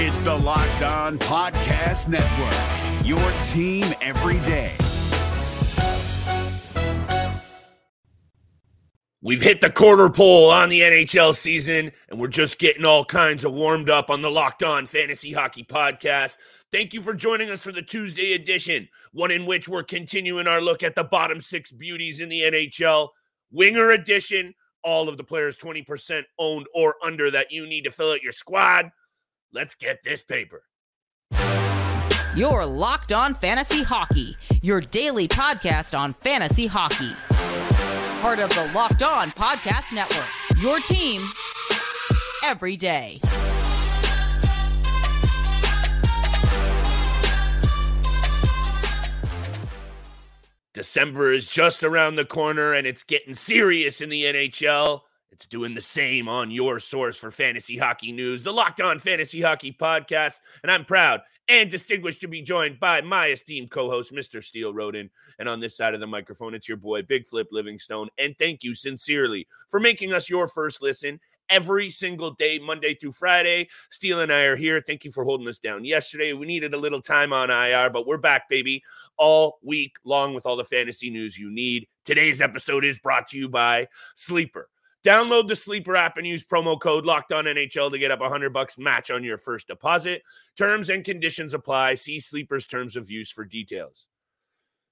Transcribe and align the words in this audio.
It's 0.00 0.20
the 0.20 0.32
Locked 0.32 0.82
On 0.82 1.18
Podcast 1.18 2.06
Network, 2.06 3.04
your 3.04 3.18
team 3.48 3.84
every 4.00 4.38
day. 4.46 4.76
We've 9.20 9.42
hit 9.42 9.60
the 9.60 9.70
quarter 9.70 10.08
pole 10.08 10.50
on 10.50 10.68
the 10.68 10.82
NHL 10.82 11.34
season, 11.34 11.90
and 12.08 12.20
we're 12.20 12.28
just 12.28 12.60
getting 12.60 12.84
all 12.84 13.04
kinds 13.04 13.44
of 13.44 13.52
warmed 13.52 13.90
up 13.90 14.08
on 14.08 14.22
the 14.22 14.30
Locked 14.30 14.62
On 14.62 14.86
Fantasy 14.86 15.32
Hockey 15.32 15.64
Podcast. 15.64 16.38
Thank 16.70 16.94
you 16.94 17.02
for 17.02 17.12
joining 17.12 17.50
us 17.50 17.64
for 17.64 17.72
the 17.72 17.82
Tuesday 17.82 18.34
edition, 18.34 18.88
one 19.10 19.32
in 19.32 19.46
which 19.46 19.68
we're 19.68 19.82
continuing 19.82 20.46
our 20.46 20.60
look 20.60 20.84
at 20.84 20.94
the 20.94 21.02
bottom 21.02 21.40
six 21.40 21.72
beauties 21.72 22.20
in 22.20 22.28
the 22.28 22.42
NHL. 22.42 23.08
Winger 23.50 23.90
edition, 23.90 24.54
all 24.84 25.08
of 25.08 25.16
the 25.16 25.24
players 25.24 25.56
20% 25.56 26.22
owned 26.38 26.68
or 26.72 26.94
under 27.04 27.32
that 27.32 27.50
you 27.50 27.66
need 27.66 27.82
to 27.82 27.90
fill 27.90 28.12
out 28.12 28.22
your 28.22 28.32
squad. 28.32 28.92
Let's 29.52 29.74
get 29.74 30.02
this 30.04 30.22
paper. 30.22 30.64
Your 32.36 32.66
Locked 32.66 33.12
On 33.12 33.34
Fantasy 33.34 33.82
Hockey, 33.82 34.36
your 34.62 34.80
daily 34.80 35.26
podcast 35.26 35.98
on 35.98 36.12
fantasy 36.12 36.66
hockey. 36.66 37.12
Part 38.20 38.38
of 38.38 38.50
the 38.50 38.70
Locked 38.74 39.02
On 39.02 39.30
Podcast 39.30 39.94
Network, 39.94 40.28
your 40.62 40.78
team 40.80 41.22
every 42.44 42.76
day. 42.76 43.20
December 50.74 51.32
is 51.32 51.46
just 51.48 51.82
around 51.82 52.16
the 52.16 52.24
corner 52.24 52.74
and 52.74 52.86
it's 52.86 53.02
getting 53.02 53.34
serious 53.34 54.00
in 54.00 54.10
the 54.10 54.24
NHL. 54.24 55.00
It's 55.38 55.46
doing 55.46 55.72
the 55.72 55.80
same 55.80 56.28
on 56.28 56.50
your 56.50 56.80
source 56.80 57.16
for 57.16 57.30
fantasy 57.30 57.78
hockey 57.78 58.10
news, 58.10 58.42
the 58.42 58.52
Locked 58.52 58.80
On 58.80 58.98
Fantasy 58.98 59.40
Hockey 59.40 59.70
Podcast. 59.70 60.40
And 60.64 60.72
I'm 60.72 60.84
proud 60.84 61.20
and 61.46 61.70
distinguished 61.70 62.22
to 62.22 62.26
be 62.26 62.42
joined 62.42 62.80
by 62.80 63.02
my 63.02 63.28
esteemed 63.28 63.70
co 63.70 63.88
host, 63.88 64.12
Mr. 64.12 64.42
Steele 64.42 64.74
Roden. 64.74 65.10
And 65.38 65.48
on 65.48 65.60
this 65.60 65.76
side 65.76 65.94
of 65.94 66.00
the 66.00 66.08
microphone, 66.08 66.56
it's 66.56 66.66
your 66.66 66.76
boy, 66.76 67.02
Big 67.02 67.28
Flip 67.28 67.46
Livingstone. 67.52 68.08
And 68.18 68.34
thank 68.36 68.64
you 68.64 68.74
sincerely 68.74 69.46
for 69.68 69.78
making 69.78 70.12
us 70.12 70.28
your 70.28 70.48
first 70.48 70.82
listen 70.82 71.20
every 71.48 71.88
single 71.88 72.32
day, 72.32 72.58
Monday 72.58 72.94
through 72.94 73.12
Friday. 73.12 73.68
Steele 73.90 74.22
and 74.22 74.32
I 74.32 74.40
are 74.40 74.56
here. 74.56 74.82
Thank 74.84 75.04
you 75.04 75.12
for 75.12 75.22
holding 75.22 75.46
us 75.46 75.60
down 75.60 75.84
yesterday. 75.84 76.32
We 76.32 76.46
needed 76.46 76.74
a 76.74 76.78
little 76.78 77.00
time 77.00 77.32
on 77.32 77.48
IR, 77.48 77.90
but 77.90 78.08
we're 78.08 78.16
back, 78.16 78.48
baby, 78.48 78.82
all 79.16 79.60
week 79.62 79.98
long 80.04 80.34
with 80.34 80.46
all 80.46 80.56
the 80.56 80.64
fantasy 80.64 81.10
news 81.10 81.38
you 81.38 81.48
need. 81.48 81.86
Today's 82.04 82.40
episode 82.40 82.84
is 82.84 82.98
brought 82.98 83.28
to 83.28 83.38
you 83.38 83.48
by 83.48 83.86
Sleeper. 84.16 84.68
Download 85.08 85.48
the 85.48 85.56
Sleeper 85.56 85.96
app 85.96 86.18
and 86.18 86.26
use 86.26 86.44
promo 86.44 86.78
code 86.78 87.06
Locked 87.06 87.32
On 87.32 87.46
NHL 87.46 87.90
to 87.90 87.98
get 87.98 88.10
up 88.10 88.20
100 88.20 88.52
bucks 88.52 88.76
match 88.76 89.10
on 89.10 89.24
your 89.24 89.38
first 89.38 89.66
deposit. 89.66 90.22
Terms 90.54 90.90
and 90.90 91.02
conditions 91.02 91.54
apply. 91.54 91.94
See 91.94 92.20
Sleeper's 92.20 92.66
terms 92.66 92.94
of 92.94 93.10
use 93.10 93.30
for 93.30 93.46
details. 93.46 94.06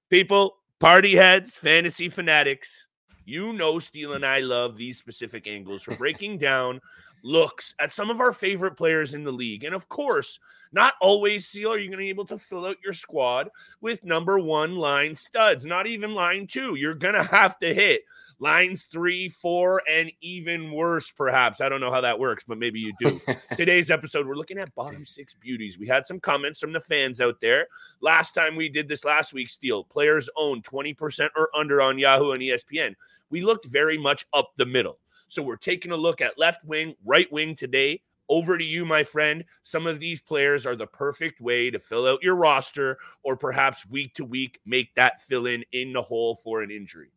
People, 0.08 0.56
party 0.80 1.16
heads, 1.16 1.54
fantasy 1.54 2.08
fanatics, 2.08 2.86
you 3.26 3.52
know 3.52 3.78
Steele 3.78 4.14
and 4.14 4.24
I 4.24 4.40
love 4.40 4.78
these 4.78 4.96
specific 4.96 5.46
angles 5.46 5.82
for 5.82 5.94
breaking 5.98 6.38
down 6.38 6.80
looks 7.22 7.74
at 7.78 7.92
some 7.92 8.10
of 8.10 8.20
our 8.20 8.32
favorite 8.32 8.76
players 8.76 9.14
in 9.14 9.24
the 9.24 9.32
league. 9.32 9.64
And 9.64 9.74
of 9.74 9.88
course, 9.88 10.38
not 10.72 10.94
always, 11.00 11.46
Steele, 11.46 11.72
are 11.72 11.78
you 11.78 11.88
going 11.88 11.98
to 11.98 12.04
be 12.04 12.08
able 12.08 12.26
to 12.26 12.38
fill 12.38 12.66
out 12.66 12.76
your 12.82 12.92
squad 12.92 13.48
with 13.80 14.04
number 14.04 14.38
one 14.38 14.76
line 14.76 15.14
studs, 15.14 15.64
not 15.64 15.86
even 15.86 16.14
line 16.14 16.46
two. 16.46 16.74
You're 16.74 16.94
going 16.94 17.14
to 17.14 17.24
have 17.24 17.58
to 17.60 17.72
hit 17.72 18.02
lines 18.38 18.86
three, 18.92 19.28
four, 19.28 19.82
and 19.88 20.10
even 20.20 20.70
worse, 20.70 21.10
perhaps. 21.10 21.60
I 21.60 21.68
don't 21.68 21.80
know 21.80 21.92
how 21.92 22.02
that 22.02 22.18
works, 22.18 22.44
but 22.46 22.58
maybe 22.58 22.80
you 22.80 22.92
do. 22.98 23.20
Today's 23.56 23.90
episode, 23.90 24.26
we're 24.26 24.34
looking 24.34 24.58
at 24.58 24.74
bottom 24.74 25.04
six 25.04 25.34
beauties. 25.34 25.78
We 25.78 25.86
had 25.86 26.06
some 26.06 26.20
comments 26.20 26.60
from 26.60 26.72
the 26.72 26.80
fans 26.80 27.20
out 27.20 27.40
there. 27.40 27.68
Last 28.00 28.32
time 28.32 28.56
we 28.56 28.68
did 28.68 28.88
this 28.88 29.04
last 29.04 29.32
week, 29.32 29.48
Steele, 29.48 29.84
players 29.84 30.28
own 30.36 30.62
20% 30.62 31.28
or 31.36 31.48
under 31.56 31.80
on 31.80 31.98
Yahoo 31.98 32.32
and 32.32 32.42
ESPN. 32.42 32.94
We 33.30 33.40
looked 33.40 33.66
very 33.66 33.98
much 33.98 34.26
up 34.32 34.50
the 34.56 34.66
middle. 34.66 34.98
So 35.28 35.42
we're 35.42 35.56
taking 35.56 35.92
a 35.92 35.96
look 35.96 36.20
at 36.20 36.38
left 36.38 36.64
wing, 36.64 36.94
right 37.04 37.30
wing 37.32 37.54
today. 37.54 38.02
Over 38.28 38.58
to 38.58 38.64
you, 38.64 38.84
my 38.84 39.04
friend. 39.04 39.44
Some 39.62 39.86
of 39.86 40.00
these 40.00 40.20
players 40.20 40.66
are 40.66 40.74
the 40.74 40.86
perfect 40.86 41.40
way 41.40 41.70
to 41.70 41.78
fill 41.78 42.06
out 42.06 42.22
your 42.22 42.34
roster 42.34 42.98
or 43.22 43.36
perhaps 43.36 43.86
week 43.86 44.14
to 44.14 44.24
week 44.24 44.58
make 44.66 44.94
that 44.96 45.22
fill 45.22 45.46
in 45.46 45.64
in 45.72 45.92
the 45.92 46.02
hole 46.02 46.34
for 46.34 46.62
an 46.62 46.70
injury. 46.70 47.10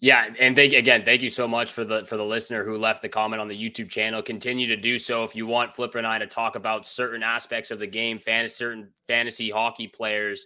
Yeah, 0.00 0.28
and 0.38 0.54
thank 0.54 0.74
again, 0.74 1.02
thank 1.02 1.22
you 1.22 1.30
so 1.30 1.48
much 1.48 1.72
for 1.72 1.82
the 1.82 2.04
for 2.04 2.18
the 2.18 2.24
listener 2.24 2.62
who 2.62 2.76
left 2.76 3.00
the 3.00 3.08
comment 3.08 3.40
on 3.40 3.48
the 3.48 3.56
YouTube 3.56 3.88
channel. 3.88 4.20
Continue 4.20 4.66
to 4.66 4.76
do 4.76 4.98
so 4.98 5.24
if 5.24 5.34
you 5.34 5.46
want 5.46 5.74
Flipper 5.74 5.96
and 5.96 6.06
I 6.06 6.18
to 6.18 6.26
talk 6.26 6.56
about 6.56 6.86
certain 6.86 7.22
aspects 7.22 7.70
of 7.70 7.78
the 7.78 7.86
game, 7.86 8.18
fantasy, 8.18 8.54
certain 8.54 8.90
fantasy 9.06 9.48
hockey 9.48 9.88
players, 9.88 10.44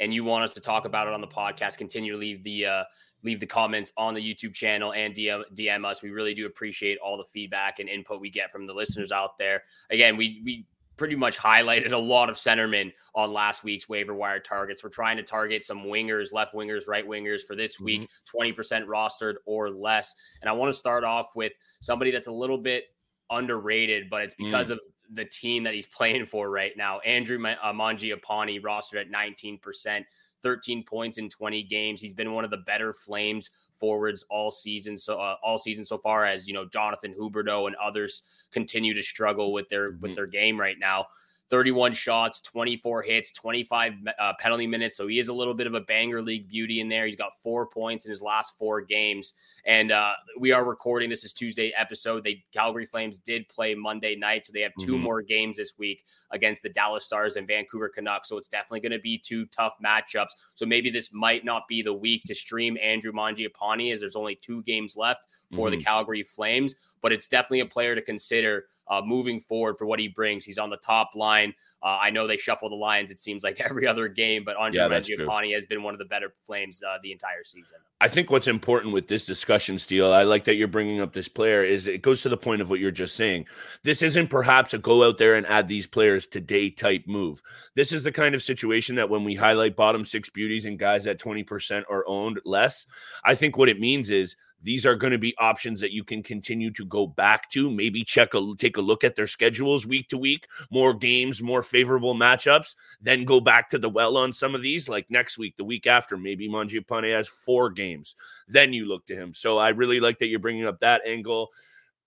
and 0.00 0.14
you 0.14 0.24
want 0.24 0.44
us 0.44 0.54
to 0.54 0.62
talk 0.62 0.86
about 0.86 1.08
it 1.08 1.12
on 1.12 1.20
the 1.20 1.26
podcast. 1.26 1.76
Continue 1.76 2.12
to 2.12 2.18
leave 2.18 2.42
the 2.42 2.64
uh, 2.64 2.84
leave 3.22 3.40
the 3.40 3.46
comments 3.46 3.92
on 3.96 4.14
the 4.14 4.20
YouTube 4.20 4.54
channel 4.54 4.92
and 4.92 5.14
DM, 5.14 5.42
DM 5.54 5.84
us. 5.84 6.02
We 6.02 6.10
really 6.10 6.34
do 6.34 6.46
appreciate 6.46 6.98
all 6.98 7.16
the 7.16 7.24
feedback 7.24 7.78
and 7.78 7.88
input 7.88 8.20
we 8.20 8.30
get 8.30 8.52
from 8.52 8.66
the 8.66 8.72
listeners 8.72 9.12
out 9.12 9.38
there. 9.38 9.62
Again, 9.90 10.16
we 10.16 10.42
we 10.44 10.66
pretty 10.96 11.16
much 11.16 11.36
highlighted 11.36 11.92
a 11.92 11.96
lot 11.96 12.30
of 12.30 12.36
centermen 12.36 12.92
on 13.14 13.32
last 13.32 13.64
week's 13.64 13.88
waiver 13.88 14.14
wire 14.14 14.40
targets. 14.40 14.82
We're 14.82 14.90
trying 14.90 15.16
to 15.18 15.22
target 15.22 15.64
some 15.64 15.84
wingers, 15.84 16.32
left 16.32 16.54
wingers, 16.54 16.88
right 16.88 17.06
wingers 17.06 17.42
for 17.42 17.54
this 17.54 17.78
week, 17.78 18.08
mm-hmm. 18.34 18.52
20% 18.60 18.86
rostered 18.86 19.34
or 19.44 19.70
less. 19.70 20.14
And 20.40 20.48
I 20.48 20.52
want 20.52 20.72
to 20.72 20.78
start 20.78 21.04
off 21.04 21.36
with 21.36 21.52
somebody 21.80 22.10
that's 22.10 22.28
a 22.28 22.32
little 22.32 22.58
bit 22.58 22.84
underrated, 23.30 24.08
but 24.08 24.22
it's 24.22 24.34
because 24.34 24.68
mm. 24.68 24.72
of 24.72 24.80
the 25.12 25.24
team 25.24 25.64
that 25.64 25.74
he's 25.74 25.86
playing 25.86 26.24
for 26.24 26.50
right 26.50 26.72
now. 26.76 26.98
Andrew 27.00 27.38
uh, 27.46 27.72
Mangiapane 27.72 28.60
rostered 28.62 29.00
at 29.00 29.10
19%, 29.10 30.04
13 30.42 30.84
points 30.84 31.18
in 31.18 31.28
20 31.28 31.62
games. 31.64 32.00
He's 32.00 32.14
been 32.14 32.32
one 32.32 32.44
of 32.44 32.50
the 32.50 32.58
better 32.58 32.92
Flames 32.92 33.50
forwards 33.78 34.24
all 34.30 34.50
season 34.50 34.96
so 34.96 35.20
uh, 35.20 35.36
all 35.42 35.58
season 35.58 35.84
so 35.84 35.98
far 35.98 36.24
as 36.24 36.46
you 36.46 36.54
know 36.54 36.64
Jonathan 36.66 37.14
Huberdeau 37.18 37.66
and 37.66 37.76
others 37.76 38.22
continue 38.50 38.94
to 38.94 39.02
struggle 39.02 39.52
with 39.52 39.68
their 39.68 39.92
mm-hmm. 39.92 40.00
with 40.00 40.14
their 40.14 40.26
game 40.26 40.58
right 40.58 40.78
now. 40.78 41.06
31 41.48 41.92
shots, 41.92 42.40
24 42.40 43.02
hits, 43.02 43.30
25 43.32 43.92
uh, 44.18 44.32
penalty 44.40 44.66
minutes. 44.66 44.96
So 44.96 45.06
he 45.06 45.18
is 45.18 45.28
a 45.28 45.32
little 45.32 45.54
bit 45.54 45.66
of 45.66 45.74
a 45.74 45.80
banger 45.80 46.20
league 46.20 46.48
beauty 46.48 46.80
in 46.80 46.88
there. 46.88 47.06
He's 47.06 47.16
got 47.16 47.32
four 47.42 47.66
points 47.66 48.04
in 48.04 48.10
his 48.10 48.20
last 48.20 48.54
four 48.58 48.80
games. 48.80 49.34
And 49.64 49.92
uh, 49.92 50.12
we 50.38 50.52
are 50.52 50.64
recording 50.64 51.08
this 51.08 51.24
is 51.24 51.32
Tuesday 51.32 51.72
episode. 51.76 52.24
They 52.24 52.44
Calgary 52.52 52.86
Flames 52.86 53.18
did 53.18 53.48
play 53.48 53.74
Monday 53.74 54.16
night, 54.16 54.46
so 54.46 54.52
they 54.52 54.60
have 54.60 54.72
2 54.80 54.86
mm-hmm. 54.86 55.02
more 55.02 55.22
games 55.22 55.56
this 55.56 55.72
week 55.78 56.04
against 56.32 56.62
the 56.62 56.68
Dallas 56.68 57.04
Stars 57.04 57.36
and 57.36 57.46
Vancouver 57.46 57.88
Canucks. 57.88 58.28
So 58.28 58.38
it's 58.38 58.48
definitely 58.48 58.80
going 58.80 58.92
to 58.92 58.98
be 58.98 59.18
two 59.18 59.46
tough 59.46 59.74
matchups. 59.84 60.30
So 60.54 60.66
maybe 60.66 60.90
this 60.90 61.10
might 61.12 61.44
not 61.44 61.68
be 61.68 61.82
the 61.82 61.94
week 61.94 62.22
to 62.26 62.34
stream 62.34 62.76
Andrew 62.82 63.12
Mangiapane 63.12 63.92
as 63.92 64.00
there's 64.00 64.16
only 64.16 64.34
two 64.36 64.62
games 64.64 64.96
left 64.96 65.26
for 65.54 65.68
mm-hmm. 65.68 65.78
the 65.78 65.84
Calgary 65.84 66.22
Flames, 66.22 66.74
but 67.02 67.12
it's 67.12 67.28
definitely 67.28 67.60
a 67.60 67.66
player 67.66 67.94
to 67.94 68.02
consider 68.02 68.66
uh, 68.88 69.02
moving 69.04 69.40
forward 69.40 69.76
for 69.78 69.86
what 69.86 69.98
he 69.98 70.08
brings. 70.08 70.44
He's 70.44 70.58
on 70.58 70.70
the 70.70 70.76
top 70.76 71.10
line. 71.14 71.54
Uh, 71.82 71.98
I 72.00 72.10
know 72.10 72.26
they 72.26 72.36
shuffle 72.36 72.68
the 72.68 72.76
lines, 72.76 73.10
it 73.10 73.20
seems 73.20 73.44
like 73.44 73.60
every 73.64 73.86
other 73.86 74.08
game, 74.08 74.44
but 74.44 74.56
Andre 74.56 74.80
yeah, 74.80 74.88
Mangiapane 74.88 75.54
has 75.54 75.66
been 75.66 75.82
one 75.82 75.94
of 75.94 75.98
the 75.98 76.04
better 76.04 76.32
Flames 76.42 76.82
uh, 76.82 76.98
the 77.02 77.12
entire 77.12 77.44
season. 77.44 77.78
I 78.00 78.08
think 78.08 78.30
what's 78.30 78.48
important 78.48 78.92
with 78.92 79.08
this 79.08 79.26
discussion, 79.26 79.78
Steele, 79.78 80.12
I 80.12 80.22
like 80.22 80.44
that 80.44 80.54
you're 80.54 80.68
bringing 80.68 81.00
up 81.00 81.12
this 81.12 81.28
player, 81.28 81.64
is 81.64 81.86
it 81.86 82.02
goes 82.02 82.22
to 82.22 82.28
the 82.28 82.36
point 82.36 82.62
of 82.62 82.70
what 82.70 82.80
you're 82.80 82.90
just 82.90 83.14
saying. 83.14 83.46
This 83.82 84.02
isn't 84.02 84.28
perhaps 84.28 84.74
a 84.74 84.78
go 84.78 85.04
out 85.04 85.18
there 85.18 85.34
and 85.34 85.46
add 85.46 85.68
these 85.68 85.86
players 85.86 86.26
today 86.26 86.70
type 86.70 87.04
move. 87.06 87.42
This 87.74 87.92
is 87.92 88.02
the 88.02 88.12
kind 88.12 88.34
of 88.34 88.42
situation 88.42 88.96
that 88.96 89.10
when 89.10 89.24
we 89.24 89.34
highlight 89.34 89.76
bottom 89.76 90.04
six 90.04 90.30
beauties 90.30 90.64
and 90.64 90.78
guys 90.78 91.06
at 91.06 91.20
20% 91.20 91.84
are 91.90 92.04
owned 92.06 92.40
less, 92.44 92.86
I 93.24 93.34
think 93.34 93.56
what 93.56 93.68
it 93.68 93.78
means 93.80 94.10
is 94.10 94.36
these 94.62 94.86
are 94.86 94.96
going 94.96 95.12
to 95.12 95.18
be 95.18 95.34
options 95.38 95.80
that 95.80 95.92
you 95.92 96.02
can 96.02 96.22
continue 96.22 96.70
to 96.72 96.84
go 96.84 97.06
back 97.06 97.48
to. 97.50 97.70
Maybe 97.70 98.02
check 98.04 98.34
a 98.34 98.54
take 98.58 98.76
a 98.76 98.80
look 98.80 99.04
at 99.04 99.16
their 99.16 99.26
schedules 99.26 99.86
week 99.86 100.08
to 100.08 100.18
week, 100.18 100.46
more 100.70 100.94
games, 100.94 101.42
more 101.42 101.62
favorable 101.62 102.14
matchups. 102.14 102.74
Then 103.00 103.24
go 103.24 103.40
back 103.40 103.70
to 103.70 103.78
the 103.78 103.88
well 103.88 104.16
on 104.16 104.32
some 104.32 104.54
of 104.54 104.62
these, 104.62 104.88
like 104.88 105.10
next 105.10 105.38
week, 105.38 105.56
the 105.56 105.64
week 105.64 105.86
after. 105.86 106.16
Maybe 106.16 106.48
Mangiapane 106.48 107.12
has 107.12 107.28
four 107.28 107.70
games. 107.70 108.14
Then 108.48 108.72
you 108.72 108.86
look 108.86 109.06
to 109.06 109.14
him. 109.14 109.34
So 109.34 109.58
I 109.58 109.70
really 109.70 110.00
like 110.00 110.18
that 110.18 110.28
you're 110.28 110.38
bringing 110.38 110.66
up 110.66 110.80
that 110.80 111.02
angle. 111.06 111.50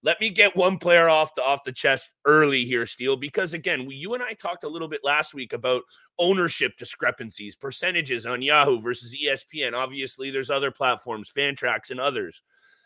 Let 0.01 0.21
me 0.21 0.29
get 0.29 0.55
one 0.55 0.77
player 0.77 1.09
off 1.09 1.35
the 1.35 1.43
off 1.43 1.65
the 1.65 1.73
chest 1.73 2.11
early 2.25 2.63
here, 2.63 2.85
Steele, 2.85 3.17
because 3.17 3.53
again, 3.53 3.85
we, 3.85 3.95
you 3.95 4.13
and 4.13 4.23
I 4.23 4.33
talked 4.33 4.63
a 4.63 4.69
little 4.69 4.87
bit 4.87 5.01
last 5.03 5.33
week 5.33 5.51
about 5.51 5.83
ownership 6.17 6.77
discrepancies, 6.77 7.57
percentages 7.57 8.25
on 8.25 8.41
Yahoo 8.41 8.79
versus 8.79 9.13
ESPN. 9.13 9.73
Obviously, 9.73 10.31
there's 10.31 10.49
other 10.49 10.71
platforms, 10.71 11.31
Fantrax 11.35 11.91
and 11.91 11.99
others. 11.99 12.41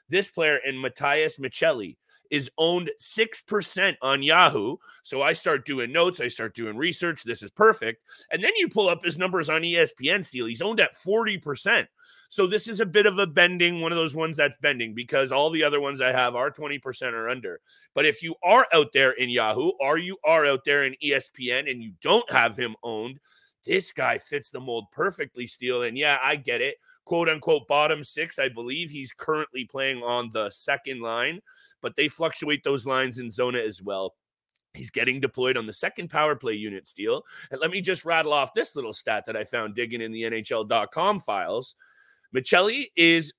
This 0.10 0.30
player 0.30 0.60
and 0.66 0.80
Matias 0.80 1.38
Maccelli 1.38 1.98
is 2.32 2.50
owned 2.58 2.92
6% 3.00 3.96
on 4.02 4.24
Yahoo. 4.24 4.78
So 5.04 5.22
I 5.22 5.34
start 5.34 5.66
doing 5.66 5.92
notes, 5.92 6.22
I 6.22 6.28
start 6.28 6.56
doing 6.56 6.78
research. 6.78 7.24
This 7.24 7.44
is 7.44 7.52
perfect. 7.52 8.02
And 8.32 8.44
then 8.44 8.52
you 8.58 8.68
pull 8.68 8.90
up 8.90 9.04
his 9.04 9.18
numbers 9.18 9.50
on 9.50 9.62
ESPN 9.62 10.24
Steele. 10.24 10.48
He's 10.48 10.62
owned 10.62 10.80
at 10.80 10.96
40%. 10.96 11.88
So 12.30 12.48
this 12.48 12.68
is 12.68 12.80
a 12.80 12.86
bit 12.86 13.06
of 13.06 13.20
a 13.20 13.28
bending, 13.28 13.80
one 13.80 13.92
of 13.92 13.98
those 13.98 14.16
ones 14.16 14.38
that's 14.38 14.58
bending 14.60 14.96
because 14.96 15.32
all 15.32 15.52
the 15.52 15.64
other 15.64 15.80
ones 15.80 16.02
I 16.02 16.12
have 16.12 16.36
are 16.36 16.50
20% 16.50 17.14
or 17.14 17.30
under. 17.30 17.60
But 17.94 18.08
if 18.08 18.24
you 18.24 18.34
are 18.44 18.66
out 18.74 18.88
there 18.92 19.12
in 19.12 19.30
Yahoo 19.30 19.72
or 19.80 20.00
you 20.00 20.18
are 20.26 20.46
out 20.46 20.62
there 20.66 20.84
in 20.84 20.96
ESPN 21.04 21.70
and 21.70 21.84
you 21.84 21.92
don't 22.02 22.30
have 22.32 22.58
him 22.58 22.76
owned, 22.82 23.20
this 23.66 23.92
guy 23.92 24.18
fits 24.18 24.50
the 24.50 24.60
mold 24.60 24.86
perfectly, 24.92 25.48
Steele. 25.48 25.84
And 25.84 25.98
yeah, 25.98 26.18
I 26.24 26.36
get 26.36 26.62
it. 26.62 26.78
Quote 27.06 27.30
unquote 27.30 27.68
bottom 27.68 28.04
six. 28.04 28.40
I 28.40 28.50
believe 28.50 28.90
he's 28.90 29.12
currently 29.12 29.66
playing 29.66 30.02
on 30.04 30.30
the 30.32 30.50
second 30.50 31.02
line, 31.02 31.40
but 31.84 31.96
they 31.96 32.08
fluctuate 32.08 32.64
those 32.64 32.88
lines 32.88 33.20
in 33.20 33.30
Zona 33.30 33.60
as 33.60 33.80
well. 33.82 34.16
He's 34.74 34.90
getting 34.90 35.20
deployed 35.20 35.56
on 35.56 35.68
the 35.68 35.74
second 35.74 36.10
power 36.10 36.36
play 36.36 36.54
unit, 36.54 36.88
Steele. 36.88 37.22
And 37.52 37.62
let 37.62 37.70
me 37.70 37.82
just 37.82 38.06
rattle 38.06 38.34
off 38.34 38.56
this 38.56 38.76
little 38.76 38.94
stat 38.94 39.26
that 39.28 39.38
I 39.38 39.44
found 39.44 39.76
digging 39.76 40.02
in 40.02 40.12
the 40.12 40.24
NHL.com 40.24 41.20
files. 41.20 41.76
Maccelli 42.36 42.88
is 42.96 43.34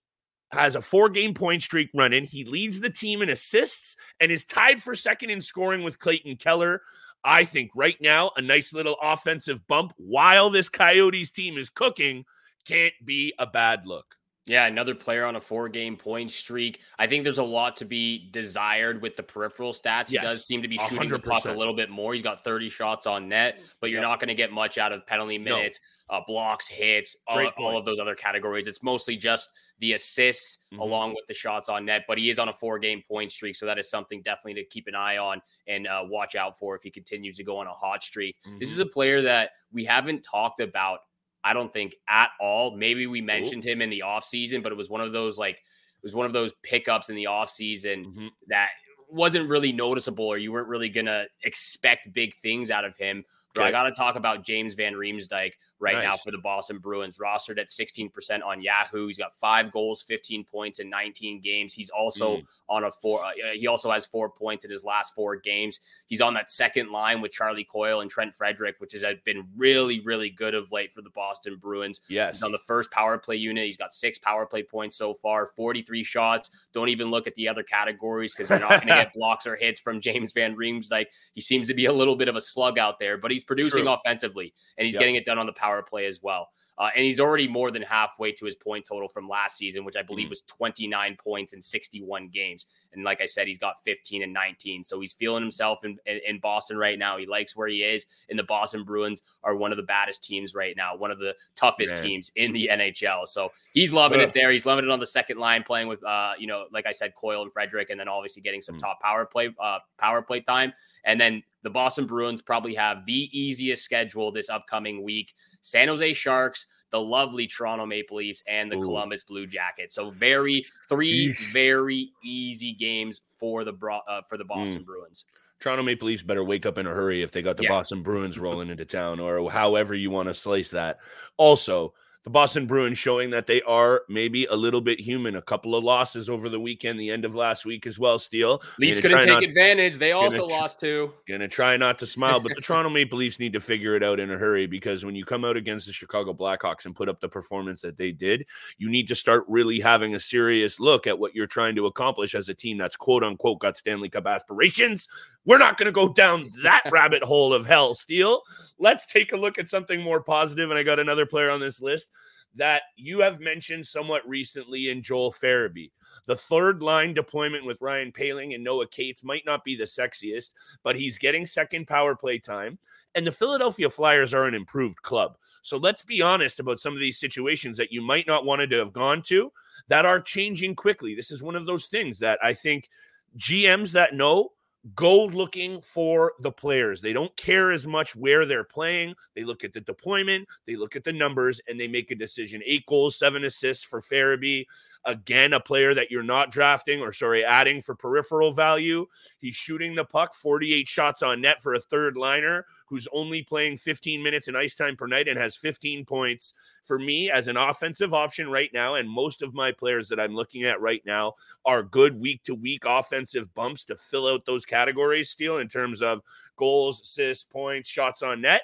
has 0.52 0.76
a 0.76 0.82
four 0.82 1.08
game 1.08 1.35
point 1.35 1.62
streak 1.62 1.91
running. 1.94 2.25
He 2.25 2.44
leads 2.44 2.79
the 2.79 2.91
team 2.91 3.23
in 3.23 3.31
assists 3.31 3.96
and 4.20 4.31
is 4.31 4.44
tied 4.44 4.81
for 4.81 4.94
second 4.94 5.31
in 5.31 5.41
scoring 5.41 5.82
with 5.82 5.99
Clayton 5.99 6.37
Keller. 6.37 6.82
I 7.25 7.44
think 7.44 7.70
right 7.75 7.96
now, 8.00 8.31
a 8.37 8.43
nice 8.43 8.73
little 8.73 8.96
offensive 9.02 9.67
bump 9.67 9.94
while 9.96 10.50
this 10.50 10.69
Coyotes 10.69 11.32
team 11.32 11.56
is 11.56 11.70
cooking 11.70 12.25
can't 12.64 12.94
be 13.05 13.32
a 13.38 13.46
bad 13.46 13.87
look. 13.87 14.14
Yeah, 14.46 14.67
another 14.67 14.94
player 14.94 15.25
on 15.25 15.37
a 15.37 15.41
four 15.41 15.70
game 15.70 15.96
point 15.96 16.31
streak. 16.31 16.81
I 16.99 17.06
think 17.06 17.25
there's 17.25 17.38
a 17.38 17.43
lot 17.43 17.76
to 17.76 17.87
be 17.87 18.29
desired 18.31 19.00
with 19.00 19.17
the 19.17 19.23
peripheral 19.23 19.73
stats. 19.73 20.08
He 20.08 20.19
does 20.19 20.46
seem 20.46 20.61
to 20.61 20.69
be 20.69 20.76
shooting 20.88 21.08
100%. 21.08 21.11
the 21.11 21.19
puck 21.19 21.44
a 21.46 21.52
little 21.52 21.75
bit 21.75 21.88
more. 21.88 22.12
He's 22.12 22.23
got 22.23 22.44
30 22.44 22.69
shots 22.69 23.06
on 23.06 23.29
net, 23.29 23.58
but 23.81 23.88
you're 23.88 24.00
yep. 24.00 24.08
not 24.08 24.20
going 24.20 24.29
to 24.29 24.35
get 24.35 24.52
much 24.52 24.76
out 24.76 24.93
of 24.93 25.06
penalty 25.06 25.38
minutes. 25.38 25.81
No 25.82 25.87
uh, 26.11 26.20
blocks, 26.26 26.69
hits, 26.69 27.17
all, 27.26 27.46
all, 27.58 27.79
of 27.79 27.85
those 27.85 27.99
other 27.99 28.14
categories. 28.14 28.67
It's 28.67 28.82
mostly 28.82 29.17
just 29.17 29.52
the 29.79 29.94
assists 29.94 30.58
mm-hmm. 30.73 30.81
along 30.81 31.11
with 31.11 31.26
the 31.29 31.35
shots 31.35 31.69
on 31.69 31.87
net, 31.87 32.05
but 32.06 32.19
he 32.19 32.31
is 32.31 32.38
on 32.38 32.49
a 32.49 32.52
four 32.52 32.79
game 32.79 33.02
point 33.08 33.32
streak. 33.32 33.56
So 33.56 33.67
that 33.67 33.79
is 33.79 33.91
something 33.91 34.23
definitely 34.23 34.55
to 34.55 34.64
keep 34.64 34.87
an 34.87 34.94
eye 34.94 35.17
on 35.17 35.41
and 35.67 35.87
uh, 35.87 36.02
watch 36.05 36.35
out 36.35 36.58
for 36.58 36.76
if 36.76 36.82
he 36.82 36.91
continues 36.91 37.37
to 37.38 37.44
go 37.44 37.56
on 37.56 37.67
a 37.67 37.73
hot 37.73 38.02
streak. 38.02 38.37
Mm-hmm. 38.46 38.58
This 38.58 38.70
is 38.70 38.79
mm-hmm. 38.79 38.88
a 38.88 38.93
player 38.93 39.23
that 39.23 39.50
we 39.73 39.85
haven't 39.85 40.23
talked 40.23 40.61
about, 40.61 41.00
I 41.44 41.52
don't 41.52 41.73
think, 41.73 41.94
at 42.08 42.31
all. 42.41 42.76
Maybe 42.76 43.06
we 43.06 43.20
mentioned 43.20 43.64
Ooh. 43.64 43.70
him 43.70 43.82
in 43.82 43.91
the 43.91 44.02
offseason, 44.05 44.62
but 44.62 44.73
it 44.73 44.76
was 44.76 44.88
one 44.88 45.02
of 45.02 45.12
those 45.12 45.38
like, 45.38 45.56
it 45.56 46.02
was 46.02 46.14
one 46.14 46.26
of 46.26 46.32
those 46.32 46.52
pickups 46.62 47.11
in 47.11 47.17
the 47.17 47.25
offseason 47.25 48.06
mm-hmm. 48.06 48.26
that 48.49 48.70
wasn't 49.11 49.49
really 49.49 49.73
noticeable 49.73 50.26
or 50.26 50.38
you 50.38 50.50
weren't 50.50 50.69
really 50.69 50.88
going 50.88 51.06
to 51.06 51.26
expect 51.44 52.12
big 52.12 52.35
things 52.37 52.70
out 52.70 52.85
of 52.85 52.96
him. 52.96 53.25
But 53.55 53.64
I 53.64 53.70
got 53.70 53.85
to 53.85 53.93
talk 53.93 54.17
about 54.17 54.44
James 54.44 54.75
Van 54.75 54.94
Riemsdyk 54.94 55.52
right 55.81 55.94
nice. 55.94 56.05
now 56.05 56.17
for 56.17 56.31
the 56.31 56.38
Boston 56.38 56.79
Bruins, 56.79 57.19
rostered 57.19 57.59
at 57.59 57.69
16% 57.69 58.11
on 58.44 58.62
Yahoo. 58.62 59.06
He's 59.06 59.19
got 59.19 59.35
five 59.35 59.73
goals, 59.73 60.03
15 60.03 60.44
points 60.44 60.79
in 60.79 60.88
19 60.88 61.41
games. 61.41 61.75
He's 61.75 61.91
also 61.91 62.38
mm. 62.38 62.47
on 62.69 62.85
a 62.85 62.91
four, 62.91 63.25
uh, 63.25 63.32
he 63.55 63.67
also 63.67 63.91
has 63.91 64.06
four 64.06 64.31
points 64.31 64.65
in 64.65 64.71
his 64.71 64.85
last 64.85 65.15
four 65.15 65.37
games. 65.37 65.81
He's 66.06 66.21
on 66.21 66.35
that 66.35 66.50
second 66.50 66.91
line 66.91 67.21
with 67.21 67.32
Charlie 67.32 67.65
Coyle 67.65 68.00
and 68.00 68.11
Trent 68.11 68.35
Frederick, 68.35 68.76
which 68.79 68.93
has 68.93 69.05
been 69.25 69.47
really, 69.56 70.00
really 70.00 70.31
good 70.31 70.55
of 70.55 70.71
late 70.73 70.93
for 70.93 71.03
the 71.03 71.11
Boston 71.11 71.56
Bruins. 71.61 72.00
Yes. 72.09 72.37
He's 72.37 72.43
on 72.43 72.53
the 72.53 72.59
first 72.67 72.91
power 72.91 73.19
play 73.19 73.37
unit. 73.37 73.67
He's 73.67 73.77
got 73.77 73.93
six 73.93 74.19
power 74.19 74.47
play 74.47 74.62
points 74.62 74.97
so 74.97 75.12
far, 75.15 75.47
43 75.47 76.05
shots. 76.05 76.50
Don't 76.73 76.88
even 76.88 77.11
look 77.11 77.27
at 77.27 77.35
the 77.35 77.49
other 77.49 77.62
categories 77.62 78.35
because 78.35 78.49
you're 78.49 78.61
not 78.61 78.70
going 78.70 78.88
to 78.88 79.05
get 79.05 79.12
blocks 79.15 79.47
or 79.47 79.56
hits 79.56 79.81
from 79.81 80.00
James 80.00 80.32
Van 80.32 80.56
Riemsdyk. 80.56 81.06
He 81.32 81.41
seems 81.41 81.69
to 81.69 81.75
be 81.75 81.87
a 81.87 81.93
little 81.93 82.17
bit 82.17 82.29
of 82.29 82.37
a 82.37 82.41
slug 82.41 82.79
out 82.79 82.99
there, 82.99 83.19
but 83.19 83.31
he's 83.31 83.44
producing 83.44 83.85
True. 83.85 83.94
offensively 83.94 84.55
and 84.79 84.87
he's 84.87 84.94
yep. 84.94 85.00
getting 85.00 85.17
it 85.17 85.25
done 85.25 85.38
on 85.38 85.47
the 85.47 85.53
power 85.53 85.64
play 85.83 86.07
as 86.07 86.21
well. 86.23 86.49
Uh, 86.77 86.91
and 86.97 87.05
he's 87.05 87.21
already 87.21 87.47
more 87.47 87.71
than 87.71 87.83
halfway 87.83 88.33
to 88.33 88.45
his 88.45 88.57
point 88.57 88.85
total 88.85 89.09
from 89.09 89.29
last 89.29 89.57
season, 89.57 89.85
which 89.85 89.95
I 89.97 90.03
believe 90.03 90.27
mm. 90.27 90.31
was 90.31 90.41
29 90.43 91.17
points 91.23 91.53
in 91.53 91.63
61 91.63 92.31
games. 92.33 92.67
And 92.93 93.05
like 93.05 93.21
I 93.21 93.27
said, 93.27 93.47
he's 93.47 93.59
got 93.59 93.77
15 93.85 94.25
and 94.25 94.33
19. 94.33 94.83
So 94.83 95.01
he's 95.01 95.13
feeling 95.13 95.43
himself 95.43 95.85
in, 95.85 95.99
in, 96.07 96.21
in, 96.27 96.41
Boston 96.41 96.77
right 96.77 96.99
now. 96.99 97.17
He 97.17 97.27
likes 97.27 97.57
where 97.57 97.69
he 97.69 97.83
is. 97.83 98.07
And 98.29 98.37
the 98.37 98.45
Boston 98.45 98.83
Bruins 98.83 99.23
are 99.45 99.55
one 99.55 99.71
of 99.71 99.77
the 99.77 99.85
baddest 99.85 100.25
teams 100.25 100.55
right 100.55 100.77
now, 100.77 100.97
one 100.97 101.13
of 101.13 101.19
the 101.19 101.35
toughest 101.55 101.95
Man. 101.95 102.03
teams 102.03 102.33
in 102.35 102.53
the 102.53 102.69
NHL. 102.73 103.29
So 103.29 103.51
he's 103.73 103.93
loving 103.93 104.21
Ugh. 104.21 104.29
it 104.29 104.35
there. 104.35 104.51
He's 104.51 104.67
loving 104.67 104.85
it 104.85 104.91
on 104.91 105.01
the 105.01 105.07
second 105.07 105.39
line, 105.39 105.63
playing 105.63 105.87
with, 105.87 106.05
uh, 106.05 106.33
you 106.39 106.49
know, 106.49 106.67
like 106.73 106.87
I 106.87 106.93
said, 106.93 107.15
Coyle 107.15 107.43
and 107.43 107.53
Frederic, 107.53 107.91
and 107.91 108.01
then 108.01 108.09
obviously 108.09 108.43
getting 108.43 108.61
some 108.61 108.77
mm. 108.77 108.81
top 108.81 109.01
power 109.01 109.27
play, 109.27 109.55
uh, 109.63 109.79
power 109.99 110.23
play 110.23 110.41
time. 110.41 110.73
And 111.05 111.21
then 111.21 111.43
the 111.63 111.71
Boston 111.71 112.07
Bruins 112.07 112.43
probably 112.43 112.75
have 112.75 113.05
the 113.07 113.29
easiest 113.33 113.85
schedule 113.85 114.33
this 114.33 114.49
upcoming 114.49 115.03
week. 115.03 115.35
San 115.65 115.89
Jose 115.89 116.13
Sharks, 116.13 116.67
the 116.91 117.01
lovely 117.01 117.47
Toronto 117.47 117.87
Maple 117.87 118.19
Leafs, 118.19 118.43
and 118.47 118.71
the 118.71 118.77
Ooh. 118.77 118.83
Columbus 118.83 119.25
Blue 119.25 119.47
Jackets. 119.47 119.95
So 119.95 120.11
very 120.11 120.65
three 120.91 121.33
very 121.53 122.13
easy 122.23 122.75
games 122.75 123.23
for 123.39 123.65
the 123.65 123.73
uh, 123.73 124.21
for 124.29 124.37
the 124.37 124.45
Boston 124.45 124.83
mm. 124.83 124.85
Bruins. 124.85 125.25
Toronto 125.61 125.83
Maple 125.83 126.09
Leafs 126.09 126.23
better 126.23 126.45
wake 126.45 126.67
up 126.67 126.77
in 126.77 126.87
a 126.87 126.91
hurry 126.91 127.23
if 127.23 127.33
they 127.33 127.41
got 127.41 127.57
the 127.57 127.63
yeah. 127.63 127.71
Boston 127.71 128.03
Bruins 128.03 128.39
rolling 128.39 128.69
into 128.69 128.85
town, 128.85 129.19
or 129.21 129.51
however 129.51 129.95
you 129.95 130.11
want 130.11 130.29
to 130.29 130.35
slice 130.35 130.71
that. 130.71 130.99
Also, 131.39 131.95
the 132.25 132.31
Boston 132.31 132.67
Bruins 132.67 132.99
showing 132.99 133.31
that 133.31 133.47
they 133.47 133.61
are 133.62 134.03
maybe 134.09 134.47
a 134.47 134.56
little 134.56 134.81
bit 134.81 134.99
human. 134.99 135.37
A 135.37 135.43
couple 135.43 135.75
of 135.75 135.85
losses 135.85 136.31
over 136.31 136.49
the 136.49 136.59
weekend, 136.59 136.99
the 136.99 137.11
end 137.11 137.26
of 137.26 137.35
last 137.35 137.67
week 137.67 137.87
as 137.87 137.99
well. 137.99 138.19
Steele 138.19 138.62
Leafs 138.79 139.00
going 139.00 139.15
to 139.15 139.21
take 139.21 139.29
not, 139.29 139.44
advantage. 139.44 139.99
They 139.99 140.12
also 140.12 140.49
tr- 140.49 140.55
lost 140.55 140.81
too. 140.81 141.12
Gonna 141.29 141.49
try 141.49 141.76
not 141.76 141.99
to 141.99 142.06
smile, 142.06 142.41
but 142.41 142.55
the 142.55 142.61
Toronto 142.62 142.88
Maple 142.88 143.19
Leafs 143.19 143.38
need 143.38 143.53
to 143.53 143.61
figure 143.61 143.94
it 143.94 144.03
out 144.03 144.19
in 144.19 144.31
a 144.31 144.38
hurry 144.38 144.67
because 144.67 145.05
when 145.05 145.15
you 145.15 145.25
come 145.25 145.44
out 145.44 145.56
against 145.56 145.87
the 145.87 145.93
Chicago 145.93 146.32
Blackhawks 146.32 146.87
and 146.87 146.97
put 146.97 147.09
up 147.09 147.21
the 147.21 147.29
performance 147.29 147.82
that 147.82 147.99
they 147.99 148.11
did, 148.11 148.47
you 148.79 148.88
need 148.88 149.09
to 149.09 149.15
start 149.15 149.44
really 149.47 149.79
having 149.79 150.15
a 150.15 150.20
serious 150.20 150.81
look 150.81 151.06
at 151.06 151.19
what 151.19 151.35
you're 151.35 151.47
trying 151.47 151.77
to 151.77 151.87
accomplish 151.87 152.35
as 152.35 152.49
a 152.49 152.55
team 152.55 152.79
that's 152.79 152.97
quote 152.97 153.23
unquote 153.23 153.59
got 153.59 153.77
Stanley 153.77 154.09
Cup 154.09 154.27
aspirations. 154.27 155.09
We're 155.46 155.58
not 155.58 155.76
going 155.76 155.87
to 155.87 155.93
go 155.93 156.12
down 156.12 156.50
that 156.62 156.82
rabbit 156.91 157.23
hole 157.23 157.52
of 157.52 157.67
hell, 157.67 157.94
Steele. 157.94 158.43
Let's 158.79 159.06
take 159.06 159.32
a 159.32 159.37
look 159.37 159.58
at 159.58 159.69
something 159.69 160.00
more 160.00 160.23
positive. 160.23 160.70
And 160.70 160.79
I 160.79 160.82
got 160.82 160.99
another 160.99 161.26
player 161.26 161.50
on 161.50 161.61
this 161.61 161.81
list 161.81 162.08
that 162.56 162.82
you 162.96 163.20
have 163.20 163.41
mentioned 163.41 163.87
somewhat 163.87 164.26
recently 164.29 164.91
in 164.91 165.02
Joel 165.02 165.32
Farabee. 165.32 165.91
The 166.26 166.37
third 166.37 166.82
line 166.82 167.12
deployment 167.12 167.67
with 167.67 167.81
Ryan 167.81 168.12
Poehling 168.12 168.55
and 168.55 168.62
Noah 168.62 168.87
Cates 168.87 169.25
might 169.25 169.44
not 169.44 169.64
be 169.64 169.76
the 169.76 169.85
sexiest, 169.85 170.55
but 170.82 170.96
he's 170.96 171.19
getting 171.19 171.44
second 171.44 171.87
power 171.87 172.14
play 172.14 172.38
time. 172.38 172.79
And 173.17 173.26
the 173.26 173.32
Philadelphia 173.32 173.91
Flyers 173.91 174.32
are 174.32 174.46
an 174.46 174.55
improved 174.55 175.02
club. 175.02 175.37
So 175.62 175.76
let's 175.76 176.02
be 176.05 176.23
honest 176.23 176.61
about 176.61 176.81
some 176.81 176.94
of 176.94 177.00
these 177.00 177.19
situations 177.19 177.76
that 177.76 177.93
you 177.93 178.02
might 178.02 178.26
not 178.26 178.44
wanted 178.44 178.70
to 178.70 178.79
have 178.79 178.93
gone 178.93 179.23
to 179.23 179.52
that 179.88 180.06
are 180.06 180.20
changing 180.20 180.76
quickly. 180.76 181.14
This 181.14 181.31
is 181.31 181.43
one 181.43 181.56
of 181.56 181.67
those 181.67 181.87
things 181.87 182.19
that 182.20 182.38
I 182.43 182.55
think 182.55 182.88
GMs 183.37 183.93
that 183.93 184.14
know 184.14 184.50
go 184.95 185.25
looking 185.25 185.81
for 185.81 186.35
the 186.41 186.53
players. 186.53 187.01
They 187.01 187.13
don't 187.13 187.35
care 187.37 187.70
as 187.70 187.87
much 187.87 188.15
where 188.15 188.44
they're 188.44 188.65
playing. 188.65 189.15
They 189.35 189.44
look 189.44 189.65
at 189.65 189.73
the 189.73 189.81
deployment, 189.81 190.47
they 190.67 190.77
look 190.77 190.94
at 190.97 191.05
the 191.05 191.13
numbers, 191.13 191.61
and 191.69 191.81
they 191.81 191.89
make 191.89 192.11
a 192.11 192.15
decision. 192.15 192.63
Eight 192.67 192.85
goals, 192.87 193.17
seven 193.17 193.44
assists 193.44 193.85
for 193.85 194.01
Farabee. 194.01 194.67
Again, 195.06 195.53
a 195.53 195.61
player 195.61 195.94
that 195.94 196.11
you're 196.11 196.23
not 196.23 196.51
drafting 196.51 197.01
or 197.01 197.13
sorry, 197.13 197.44
adding 197.44 197.82
for 197.82 197.94
peripheral 197.94 198.53
value. 198.53 199.06
He's 199.39 199.55
shooting 199.55 199.94
the 199.94 200.05
puck, 200.05 200.34
48 200.34 200.89
shots 200.89 201.23
on 201.23 201.41
net 201.41 201.63
for 201.63 201.75
a 201.75 201.81
third 201.81 202.17
liner 202.17 202.65
who's 202.87 203.08
only 203.13 203.43
playing 203.43 203.77
15 203.77 204.23
minutes 204.23 204.49
in 204.49 204.56
ice 204.56 204.75
time 204.75 204.96
per 204.96 205.06
night 205.06 205.29
and 205.29 205.39
has 205.39 205.56
15 205.56 206.05
points. 206.05 206.55
For 206.84 206.99
me, 206.99 207.31
as 207.31 207.49
an 207.49 207.56
offensive 207.56 208.13
option 208.15 208.49
right 208.49 208.70
now, 208.73 208.94
and 208.94 209.08
most 209.08 209.43
of 209.43 209.55
my 209.55 209.73
players 209.73 210.08
that 210.11 210.20
I'm 210.20 210.34
looking 210.34 210.65
at 210.65 210.81
right 210.81 211.03
now 211.05 211.34
are 211.65 211.82
good 211.82 212.19
week 212.19 212.43
to 212.44 212.55
week 212.55 212.84
offensive 212.87 213.53
bumps 213.55 213.84
to 213.87 213.96
fill 213.96 214.29
out 214.29 214.44
those 214.44 214.65
categories, 214.67 215.31
Steele, 215.31 215.58
in 215.58 215.69
terms 215.69 216.03
of 216.03 216.20
goals, 216.56 217.01
assists, 217.01 217.44
points, 217.44 217.89
shots 217.89 218.23
on 218.23 218.43
net. 218.43 218.63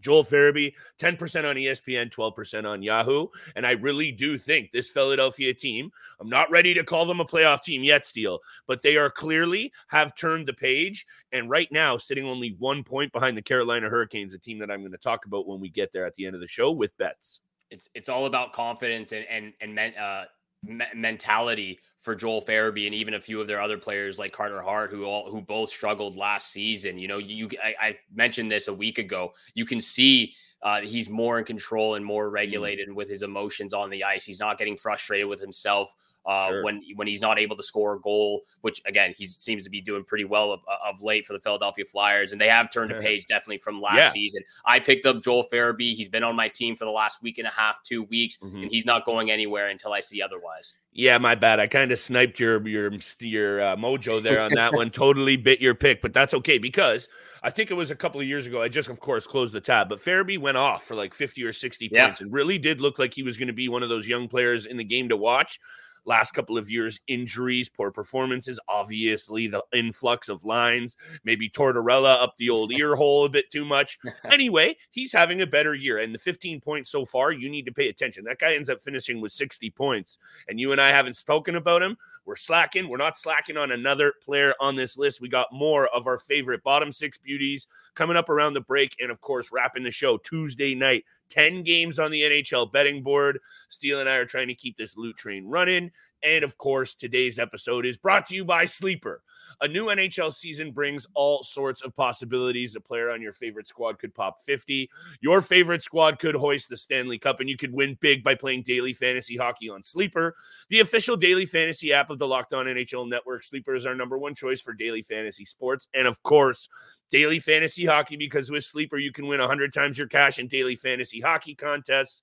Joel 0.00 0.24
Farabee, 0.24 0.74
10% 0.98 1.48
on 1.48 1.56
ESPN, 1.56 2.12
12% 2.12 2.68
on 2.68 2.82
Yahoo. 2.82 3.28
And 3.56 3.66
I 3.66 3.72
really 3.72 4.12
do 4.12 4.38
think 4.38 4.72
this 4.72 4.88
Philadelphia 4.88 5.54
team, 5.54 5.90
I'm 6.20 6.28
not 6.28 6.50
ready 6.50 6.74
to 6.74 6.84
call 6.84 7.06
them 7.06 7.20
a 7.20 7.24
playoff 7.24 7.62
team 7.62 7.82
yet, 7.82 8.06
Steele, 8.06 8.40
but 8.66 8.82
they 8.82 8.96
are 8.96 9.10
clearly 9.10 9.72
have 9.88 10.14
turned 10.14 10.46
the 10.48 10.52
page. 10.52 11.06
And 11.32 11.50
right 11.50 11.70
now, 11.70 11.98
sitting 11.98 12.26
only 12.26 12.56
one 12.58 12.82
point 12.84 13.12
behind 13.12 13.36
the 13.36 13.42
Carolina 13.42 13.88
Hurricanes, 13.88 14.34
a 14.34 14.38
team 14.38 14.58
that 14.58 14.70
I'm 14.70 14.80
going 14.80 14.92
to 14.92 14.98
talk 14.98 15.26
about 15.26 15.46
when 15.46 15.60
we 15.60 15.68
get 15.68 15.92
there 15.92 16.06
at 16.06 16.14
the 16.16 16.26
end 16.26 16.34
of 16.34 16.40
the 16.40 16.46
show 16.46 16.72
with 16.72 16.96
bets. 16.98 17.40
It's 17.70 17.88
it's 17.94 18.08
all 18.08 18.24
about 18.24 18.54
confidence 18.54 19.12
and 19.12 19.26
and 19.28 19.52
and 19.60 19.74
men, 19.74 19.94
uh, 19.94 20.24
me- 20.64 20.86
mentality 20.94 21.80
for 22.00 22.14
Joel 22.14 22.42
Farabee 22.42 22.86
and 22.86 22.94
even 22.94 23.14
a 23.14 23.20
few 23.20 23.40
of 23.40 23.46
their 23.46 23.60
other 23.60 23.78
players 23.78 24.18
like 24.18 24.32
Carter 24.32 24.62
Hart, 24.62 24.90
who 24.90 25.04
all 25.04 25.30
who 25.30 25.40
both 25.40 25.70
struggled 25.70 26.16
last 26.16 26.50
season. 26.50 26.98
You 26.98 27.08
know, 27.08 27.18
you 27.18 27.48
I, 27.62 27.74
I 27.80 27.98
mentioned 28.14 28.50
this 28.50 28.68
a 28.68 28.74
week 28.74 28.98
ago. 28.98 29.32
You 29.54 29.66
can 29.66 29.80
see 29.80 30.34
uh, 30.62 30.80
he's 30.80 31.08
more 31.08 31.38
in 31.38 31.44
control 31.44 31.94
and 31.94 32.04
more 32.04 32.26
mm-hmm. 32.26 32.34
regulated 32.34 32.88
mm. 32.88 32.94
with 32.94 33.08
his 33.08 33.22
emotions 33.22 33.72
on 33.72 33.90
the 33.90 34.04
ice. 34.04 34.24
He's 34.24 34.40
not 34.40 34.58
getting 34.58 34.76
frustrated 34.76 35.28
with 35.28 35.40
himself 35.40 35.94
uh, 36.26 36.48
sure. 36.48 36.64
when 36.64 36.82
when 36.96 37.06
he's 37.06 37.20
not 37.20 37.38
able 37.38 37.56
to 37.56 37.62
score 37.62 37.94
a 37.94 38.00
goal, 38.00 38.42
which 38.60 38.82
again 38.86 39.14
he 39.16 39.26
seems 39.26 39.64
to 39.64 39.70
be 39.70 39.80
doing 39.80 40.04
pretty 40.04 40.24
well 40.24 40.52
of, 40.52 40.60
of 40.86 41.02
late 41.02 41.26
for 41.26 41.32
the 41.32 41.40
Philadelphia 41.40 41.84
Flyers, 41.84 42.32
and 42.32 42.40
they 42.40 42.48
have 42.48 42.70
turned 42.70 42.92
a 42.92 43.00
page 43.00 43.26
definitely 43.26 43.58
from 43.58 43.80
last 43.80 43.96
yeah. 43.96 44.10
season. 44.10 44.42
I 44.64 44.78
picked 44.78 45.06
up 45.06 45.22
Joel 45.22 45.46
Farabee. 45.52 45.94
He's 45.94 46.08
been 46.08 46.24
on 46.24 46.36
my 46.36 46.48
team 46.48 46.76
for 46.76 46.84
the 46.84 46.90
last 46.90 47.22
week 47.22 47.38
and 47.38 47.46
a 47.46 47.50
half, 47.50 47.82
two 47.82 48.02
weeks, 48.04 48.36
mm-hmm. 48.36 48.62
and 48.62 48.70
he's 48.70 48.84
not 48.84 49.04
going 49.04 49.30
anywhere 49.30 49.68
until 49.68 49.92
I 49.92 50.00
see 50.00 50.20
otherwise. 50.20 50.80
Yeah, 50.92 51.18
my 51.18 51.34
bad. 51.34 51.60
I 51.60 51.66
kind 51.66 51.92
of 51.92 51.98
sniped 51.98 52.40
your 52.40 52.66
your 52.66 52.92
your 53.20 53.60
uh, 53.62 53.76
mojo 53.76 54.22
there 54.22 54.40
on 54.40 54.52
that 54.54 54.74
one. 54.74 54.90
Totally 54.90 55.36
bit 55.36 55.60
your 55.60 55.74
pick, 55.74 56.02
but 56.02 56.12
that's 56.12 56.34
okay 56.34 56.58
because 56.58 57.08
I 57.42 57.50
think 57.50 57.70
it 57.70 57.74
was 57.74 57.90
a 57.90 57.96
couple 57.96 58.20
of 58.20 58.26
years 58.26 58.46
ago. 58.46 58.62
I 58.62 58.68
just, 58.68 58.88
of 58.88 59.00
course, 59.00 59.26
closed 59.26 59.52
the 59.52 59.60
tab, 59.60 59.88
but 59.88 59.98
Farabee 59.98 60.38
went 60.38 60.56
off 60.56 60.84
for 60.84 60.94
like 60.94 61.14
50 61.14 61.44
or 61.44 61.52
60 61.52 61.88
yeah. 61.90 62.06
points 62.06 62.20
and 62.20 62.32
really 62.32 62.58
did 62.58 62.80
look 62.80 62.98
like 62.98 63.14
he 63.14 63.22
was 63.22 63.36
going 63.36 63.48
to 63.48 63.52
be 63.52 63.68
one 63.68 63.82
of 63.82 63.88
those 63.88 64.08
young 64.08 64.28
players 64.28 64.66
in 64.66 64.76
the 64.76 64.84
game 64.84 65.08
to 65.08 65.16
watch 65.16 65.60
last 66.08 66.32
couple 66.32 66.56
of 66.56 66.70
years 66.70 67.00
injuries 67.06 67.68
poor 67.68 67.90
performances 67.90 68.58
obviously 68.68 69.46
the 69.46 69.62
influx 69.72 70.28
of 70.28 70.44
lines 70.44 70.96
maybe 71.22 71.48
tortorella 71.48 72.20
up 72.22 72.34
the 72.38 72.50
old 72.50 72.72
ear 72.72 72.96
hole 72.96 73.24
a 73.24 73.28
bit 73.28 73.50
too 73.50 73.64
much. 73.64 73.98
Anyway 74.24 74.76
he's 74.90 75.12
having 75.12 75.42
a 75.42 75.46
better 75.46 75.74
year 75.74 75.98
and 75.98 76.14
the 76.14 76.18
15 76.18 76.60
points 76.60 76.90
so 76.90 77.04
far 77.04 77.32
you 77.32 77.48
need 77.48 77.66
to 77.66 77.72
pay 77.72 77.88
attention. 77.88 78.24
That 78.24 78.38
guy 78.38 78.54
ends 78.54 78.70
up 78.70 78.82
finishing 78.82 79.20
with 79.20 79.32
60 79.32 79.70
points 79.70 80.18
and 80.48 80.58
you 80.58 80.72
and 80.72 80.80
i 80.80 80.88
haven't 80.88 81.16
spoken 81.16 81.56
about 81.56 81.82
him. 81.82 81.96
We're 82.24 82.36
slacking. 82.36 82.88
We're 82.88 82.98
not 82.98 83.18
slacking 83.18 83.56
on 83.56 83.72
another 83.72 84.12
player 84.22 84.54
on 84.60 84.76
this 84.76 84.98
list. 84.98 85.20
We 85.20 85.28
got 85.28 85.48
more 85.50 85.88
of 85.88 86.06
our 86.06 86.18
favorite 86.18 86.62
bottom 86.62 86.92
six 86.92 87.16
beauties 87.16 87.66
coming 87.94 88.16
up 88.16 88.28
around 88.28 88.52
the 88.52 88.60
break 88.60 88.94
and 89.00 89.10
of 89.10 89.20
course 89.20 89.50
wrapping 89.50 89.84
the 89.84 89.90
show 89.90 90.18
tuesday 90.18 90.74
night 90.74 91.04
10 91.30 91.62
games 91.62 91.98
on 91.98 92.10
the 92.10 92.22
NHL 92.22 92.72
betting 92.72 93.02
board. 93.02 93.38
Steele 93.68 94.00
and 94.00 94.08
I 94.08 94.16
are 94.16 94.26
trying 94.26 94.48
to 94.48 94.54
keep 94.54 94.76
this 94.76 94.96
loot 94.96 95.16
train 95.16 95.46
running. 95.46 95.90
And 96.22 96.44
of 96.44 96.58
course, 96.58 96.94
today's 96.94 97.38
episode 97.38 97.86
is 97.86 97.96
brought 97.96 98.26
to 98.26 98.34
you 98.34 98.44
by 98.44 98.64
Sleeper. 98.64 99.22
A 99.60 99.66
new 99.66 99.86
NHL 99.86 100.32
season 100.32 100.70
brings 100.70 101.06
all 101.14 101.42
sorts 101.42 101.82
of 101.82 101.94
possibilities. 101.94 102.76
A 102.76 102.80
player 102.80 103.10
on 103.10 103.20
your 103.20 103.32
favorite 103.32 103.66
squad 103.66 103.98
could 103.98 104.14
pop 104.14 104.40
50. 104.42 104.88
Your 105.20 105.42
favorite 105.42 105.82
squad 105.82 106.20
could 106.20 106.36
hoist 106.36 106.68
the 106.68 106.76
Stanley 106.76 107.18
Cup, 107.18 107.40
and 107.40 107.48
you 107.48 107.56
could 107.56 107.72
win 107.72 107.98
big 108.00 108.22
by 108.22 108.36
playing 108.36 108.62
daily 108.62 108.92
fantasy 108.92 109.36
hockey 109.36 109.68
on 109.68 109.82
Sleeper, 109.82 110.36
the 110.68 110.78
official 110.80 111.16
daily 111.16 111.44
fantasy 111.44 111.92
app 111.92 112.10
of 112.10 112.20
the 112.20 112.28
Locked 112.28 112.54
On 112.54 112.66
NHL 112.66 113.08
Network. 113.08 113.42
Sleeper 113.42 113.74
is 113.74 113.84
our 113.84 113.96
number 113.96 114.16
one 114.16 114.34
choice 114.34 114.60
for 114.60 114.72
daily 114.72 115.02
fantasy 115.02 115.44
sports. 115.44 115.88
And 115.92 116.06
of 116.06 116.22
course, 116.22 116.68
daily 117.10 117.38
fantasy 117.38 117.84
hockey 117.84 118.16
because 118.16 118.50
with 118.50 118.64
Sleeper, 118.64 118.98
you 118.98 119.12
can 119.12 119.26
win 119.26 119.40
100 119.40 119.72
times 119.72 119.98
your 119.98 120.06
cash 120.06 120.38
in 120.38 120.48
daily 120.48 120.76
fantasy 120.76 121.20
hockey 121.20 121.54
contests. 121.54 122.22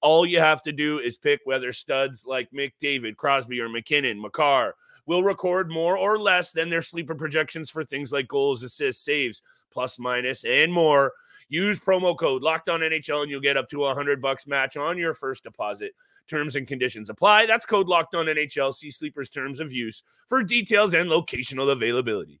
All 0.00 0.24
you 0.24 0.40
have 0.40 0.62
to 0.62 0.72
do 0.72 0.98
is 0.98 1.16
pick 1.16 1.40
whether 1.44 1.72
studs 1.72 2.24
like 2.24 2.50
McDavid, 2.52 3.16
Crosby, 3.16 3.60
or 3.60 3.68
MacKinnon, 3.68 4.20
Makar 4.20 4.74
will 5.06 5.22
record 5.22 5.70
more 5.70 5.96
or 5.96 6.18
less 6.18 6.52
than 6.52 6.70
their 6.70 6.82
sleeper 6.82 7.14
projections 7.14 7.68
for 7.68 7.84
things 7.84 8.12
like 8.12 8.28
goals, 8.28 8.62
assists, 8.62 9.04
saves, 9.04 9.42
plus, 9.70 9.98
minus, 9.98 10.44
and 10.44 10.72
more. 10.72 11.12
Use 11.48 11.80
promo 11.80 12.16
code 12.16 12.42
Locked 12.42 12.68
On 12.68 12.78
NHL 12.78 13.22
and 13.22 13.30
you'll 13.30 13.40
get 13.40 13.56
up 13.56 13.68
to 13.70 13.84
a 13.84 13.94
hundred 13.94 14.22
bucks 14.22 14.46
match 14.46 14.76
on 14.76 14.96
your 14.96 15.14
first 15.14 15.42
deposit. 15.42 15.92
Terms 16.28 16.54
and 16.54 16.66
conditions 16.66 17.10
apply. 17.10 17.46
That's 17.46 17.66
code 17.66 17.88
Locked 17.88 18.14
On 18.14 18.26
NHL. 18.26 18.72
See 18.72 18.92
Sleeper's 18.92 19.28
terms 19.28 19.58
of 19.58 19.72
use 19.72 20.04
for 20.28 20.44
details 20.44 20.94
and 20.94 21.10
locational 21.10 21.72
availability. 21.72 22.40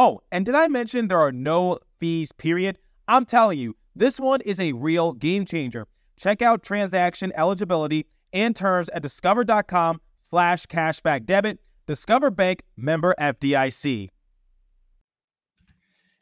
Oh, 0.00 0.20
and 0.30 0.46
did 0.46 0.54
I 0.54 0.68
mention 0.68 1.08
there 1.08 1.18
are 1.18 1.32
no 1.32 1.80
fees, 1.98 2.30
period? 2.30 2.78
I'm 3.08 3.24
telling 3.24 3.58
you, 3.58 3.74
this 3.96 4.20
one 4.20 4.40
is 4.42 4.60
a 4.60 4.72
real 4.72 5.12
game 5.12 5.44
changer. 5.44 5.88
Check 6.16 6.40
out 6.40 6.62
transaction 6.62 7.32
eligibility 7.34 8.06
and 8.32 8.54
terms 8.54 8.88
at 8.90 9.02
discover.com 9.02 10.00
slash 10.16 10.66
cashback 10.66 11.26
debit. 11.26 11.58
Discover 11.86 12.30
Bank 12.30 12.62
member 12.76 13.12
FDIC. 13.18 14.10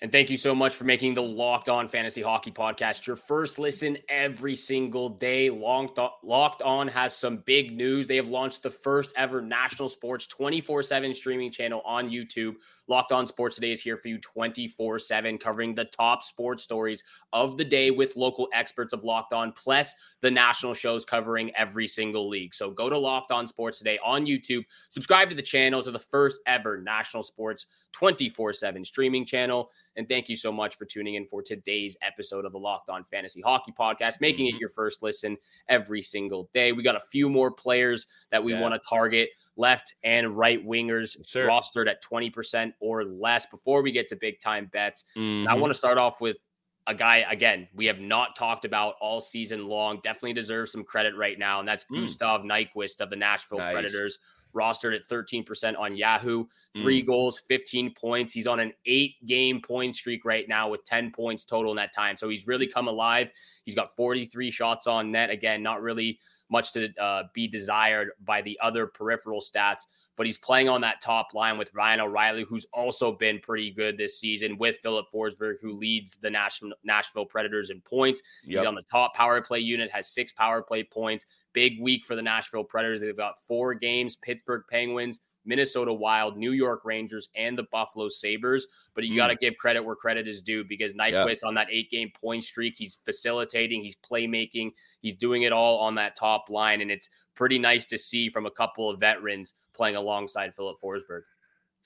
And 0.03 0.13
thank 0.13 0.29
you 0.29 0.37
so 0.37 0.55
much 0.55 0.75
for 0.75 0.85
making 0.85 1.15
the 1.15 1.23
Locked 1.23 1.71
On 1.71 1.89
Fantasy 1.89 2.21
Hockey 2.21 2.51
Podcast 2.51 3.07
your 3.07 3.17
first 3.17 3.59
listen 3.59 3.97
every 4.11 4.55
single 4.55 5.09
day. 5.09 5.49
Locked 5.49 6.63
On 6.63 6.89
has 6.89 7.17
some 7.17 7.39
big 7.39 7.75
news. 7.75 8.07
They 8.07 8.17
have 8.17 8.29
launched 8.29 8.63
the 8.63 8.71
first 8.71 9.15
ever 9.17 9.41
national 9.41 9.89
sports 9.89 10.27
24 10.27 10.83
7 10.83 11.15
streaming 11.15 11.51
channel 11.51 11.83
on 11.85 12.11
YouTube. 12.11 12.57
Locked 12.89 13.13
On 13.13 13.27
Sports 13.27 13.57
Today 13.57 13.73
is 13.73 13.81
here 13.81 13.97
for 13.97 14.09
you 14.09 14.19
24 14.19 14.99
7, 14.99 15.39
covering 15.39 15.75
the 15.75 15.87
top 15.87 16.23
sports 16.23 16.63
stories 16.63 17.03
of 17.33 17.57
the 17.57 17.65
day 17.65 17.91
with 17.91 18.17
local 18.17 18.49
experts 18.53 18.93
of 18.93 19.05
Locked 19.05 19.33
On, 19.33 19.53
plus 19.53 19.93
the 20.21 20.31
national 20.31 20.75
shows 20.75 21.05
covering 21.05 21.51
every 21.57 21.89
single 21.89 22.29
league. 22.29 22.55
So 22.55 22.71
go 22.71 22.89
to 22.89 22.97
Locked 22.97 23.33
On 23.33 23.47
Sports 23.47 23.79
Today 23.79 23.99
on 24.05 24.27
YouTube, 24.27 24.65
subscribe 24.89 25.29
to 25.31 25.37
the 25.37 25.43
channel 25.43 25.83
to 25.83 25.91
the 25.91 25.99
first 25.99 26.41
ever 26.47 26.79
national 26.79 27.23
sports 27.23 27.67
24 27.93 28.53
7 28.53 28.85
streaming 28.85 29.25
channel. 29.25 29.71
And 29.97 30.07
thank 30.09 30.29
you 30.29 30.37
so 30.37 30.53
much 30.53 30.77
for 30.77 30.85
tuning 30.85 31.15
in 31.15 31.27
for 31.27 31.43
today's 31.43 31.97
episode 32.03 32.45
of 32.45 32.53
the 32.53 32.59
Locked 32.59 32.91
On 32.91 33.03
Fantasy 33.05 33.41
Hockey 33.41 33.73
Podcast, 33.79 34.21
making 34.21 34.47
it 34.47 34.51
mm-hmm. 34.51 34.59
your 34.61 34.69
first 34.69 35.03
listen 35.03 35.39
every 35.69 36.03
single 36.03 36.51
day. 36.53 36.73
We 36.73 36.83
got 36.83 36.97
a 36.97 37.01
few 37.11 37.31
more 37.31 37.51
players 37.51 38.07
that 38.31 38.45
we 38.45 38.53
yeah. 38.53 38.61
want 38.61 38.75
to 38.75 38.89
target 38.89 39.31
left 39.57 39.95
and 40.05 40.37
right 40.37 40.65
wingers 40.67 41.17
sure. 41.27 41.49
rostered 41.49 41.89
at 41.89 42.03
20% 42.03 42.73
or 42.81 43.05
less 43.05 43.47
before 43.47 43.83
we 43.83 43.93
get 43.93 44.09
to 44.09 44.17
big 44.17 44.41
time 44.41 44.69
bets. 44.73 45.05
Mm-hmm. 45.17 45.49
I 45.49 45.55
want 45.55 45.73
to 45.73 45.79
start 45.79 45.99
off 45.99 46.21
with 46.21 46.37
a 46.87 46.95
guy, 46.95 47.25
again, 47.29 47.67
we 47.75 47.87
have 47.87 48.01
not 48.01 48.37
talked 48.37 48.65
about 48.65 48.95
all 49.01 49.21
season 49.21 49.67
long, 49.67 50.01
definitely 50.05 50.35
deserves 50.35 50.73
some 50.73 50.85
credit 50.85 51.17
right 51.17 51.39
now, 51.39 51.59
and 51.59 51.69
that's 51.69 51.85
mm. 51.93 52.05
Gustav 52.05 52.43
Nyquist 52.43 53.01
of 53.01 53.11
the 53.11 53.17
Nashville 53.17 53.59
nice. 53.59 53.73
Predators. 53.73 54.19
Rostered 54.55 54.97
at 54.97 55.07
13% 55.07 55.79
on 55.79 55.97
Yahoo, 55.97 56.47
three 56.79 57.03
mm. 57.03 57.07
goals, 57.07 57.43
15 57.47 57.93
points. 57.93 58.33
He's 58.33 58.47
on 58.47 58.59
an 58.59 58.73
eight 58.87 59.15
game 59.27 59.61
point 59.61 59.95
streak 59.95 60.25
right 60.25 60.49
now 60.49 60.71
with 60.71 60.83
10 60.87 61.11
points 61.11 61.45
total 61.45 61.73
in 61.73 61.77
that 61.77 61.93
time. 61.93 62.17
So 62.17 62.31
he's 62.31 62.47
really 62.47 62.67
come 62.67 62.89
alive. 62.89 63.29
He's 63.65 63.75
got 63.75 63.95
43 63.97 64.51
shots 64.51 64.87
on 64.87 65.11
net. 65.11 65.29
Again, 65.29 65.63
not 65.63 65.83
really 65.83 66.19
much 66.51 66.73
to 66.73 66.93
uh, 67.01 67.25
be 67.35 67.49
desired 67.49 68.11
by 68.25 68.43
the 68.43 68.59
other 68.63 68.87
peripheral 68.87 69.41
stats. 69.41 69.83
But 70.17 70.25
he's 70.25 70.39
playing 70.39 70.69
on 70.71 70.81
that 70.81 71.03
top 71.03 71.35
line 71.35 71.59
with 71.59 71.75
Ryan 71.75 72.01
O'Reilly, 72.01 72.45
who's 72.49 72.67
also 72.73 73.13
been 73.13 73.39
pretty 73.39 73.71
good 73.71 73.99
this 73.99 74.19
season, 74.19 74.57
with 74.57 74.79
Filip 74.79 75.07
Forsberg, 75.13 75.57
who 75.61 75.75
leads 75.75 76.17
the 76.17 76.31
Nashville, 76.31 76.73
Nashville 76.85 77.27
Predators 77.27 77.69
in 77.69 77.83
points. 77.83 78.23
Yep. 78.45 78.61
He's 78.61 78.67
on 78.67 78.75
the 78.75 78.83
top 78.91 79.15
power 79.15 79.43
play 79.43 79.59
unit, 79.59 79.91
has 79.91 80.09
six 80.09 80.33
power 80.33 80.63
play 80.63 80.85
points. 80.85 81.27
Big 81.53 81.81
week 81.83 82.05
for 82.05 82.17
the 82.17 82.23
Nashville 82.23 82.65
Predators. 82.65 83.03
They've 83.03 83.17
got 83.17 83.35
four 83.47 83.75
games 83.75 84.17
Pittsburgh 84.17 84.63
Penguins, 84.71 85.21
Minnesota 85.45 85.93
Wild, 85.93 86.39
New 86.39 86.53
York 86.53 86.87
Rangers, 86.87 87.29
and 87.35 87.57
the 87.57 87.67
Buffalo 87.71 88.09
Sabres. 88.09 88.67
But 88.97 89.05
you 89.05 89.13
mm. 89.13 89.19
got 89.19 89.29
to 89.29 89.37
give 89.37 89.57
credit 89.57 89.85
where 89.85 89.95
credit 89.95 90.27
is 90.27 90.43
due 90.43 90.65
because 90.65 90.93
Nyquist 90.95 91.41
yeah. 91.43 91.49
on 91.49 91.55
that 91.55 91.69
eight 91.71 91.91
game 91.91 92.11
point 92.21 92.43
streak, 92.43 92.75
he's 92.77 92.99
facilitating, 93.05 93.83
he's 93.83 93.97
playmaking, 93.97 94.73
he's 95.03 95.15
doing 95.15 95.43
it 95.43 95.53
all 95.53 95.79
on 95.79 95.95
that 95.95 96.17
top 96.17 96.47
line. 96.51 96.81
And 96.81 96.91
it's 96.91 97.09
pretty 97.37 97.59
nice 97.59 97.85
to 97.87 97.99
see 97.99 98.29
from 98.29 98.47
a 98.47 98.51
couple 98.51 98.91
of 98.91 98.99
veterans 98.99 99.55
playing 99.75 99.95
alongside 99.95 100.55
Filip 100.55 100.79
Forsberg. 100.83 101.21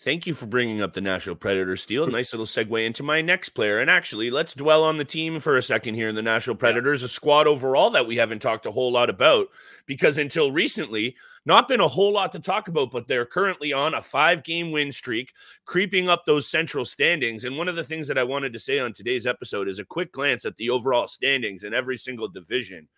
Thank 0.03 0.27
you 0.27 0.33
for 0.33 0.47
bringing 0.47 0.81
up 0.81 0.95
the 0.95 1.03
Nashville 1.03 1.35
Predator 1.35 1.77
Steele. 1.77 2.07
Nice 2.07 2.33
little 2.33 2.47
segue 2.47 2.87
into 2.87 3.03
my 3.03 3.21
next 3.21 3.51
player. 3.51 3.81
And 3.81 3.91
actually, 3.91 4.31
let's 4.31 4.55
dwell 4.55 4.83
on 4.83 4.97
the 4.97 5.05
team 5.05 5.39
for 5.41 5.59
a 5.59 5.63
second 5.63 5.95
here 5.95 6.09
in 6.09 6.15
the 6.15 6.23
Nashville 6.23 6.55
Predators, 6.55 7.03
a 7.03 7.09
squad 7.09 7.47
overall 7.47 7.91
that 7.91 8.07
we 8.07 8.17
haven't 8.17 8.41
talked 8.41 8.65
a 8.65 8.71
whole 8.71 8.91
lot 8.91 9.11
about 9.11 9.49
because 9.85 10.17
until 10.17 10.53
recently, 10.53 11.17
not 11.45 11.69
been 11.69 11.81
a 11.81 11.89
whole 11.89 12.15
lot 12.15 12.33
to 12.33 12.39
talk 12.39 12.69
about, 12.69 12.91
but 12.91 13.09
they're 13.09 13.27
currently 13.27 13.75
on 13.75 13.93
a 13.93 14.01
five 14.01 14.43
game 14.43 14.71
win 14.73 14.91
streak, 14.91 15.35
creeping 15.67 16.09
up 16.09 16.25
those 16.25 16.49
central 16.49 16.87
standings. 16.87 17.45
And 17.45 17.59
one 17.59 17.69
of 17.69 17.77
the 17.77 17.85
things 17.85 18.09
that 18.09 18.17
I 18.17 18.25
wanted 18.25 18.55
to 18.55 18.59
say 18.59 18.79
on 18.79 18.95
today's 18.95 19.27
episode 19.27 19.69
is 19.69 19.81
a 19.81 19.85
quick 19.85 20.13
glance 20.13 20.47
at 20.47 20.57
the 20.57 20.71
overall 20.71 21.09
standings 21.09 21.63
in 21.63 21.75
every 21.75 21.99
single 21.99 22.29
division. 22.29 22.89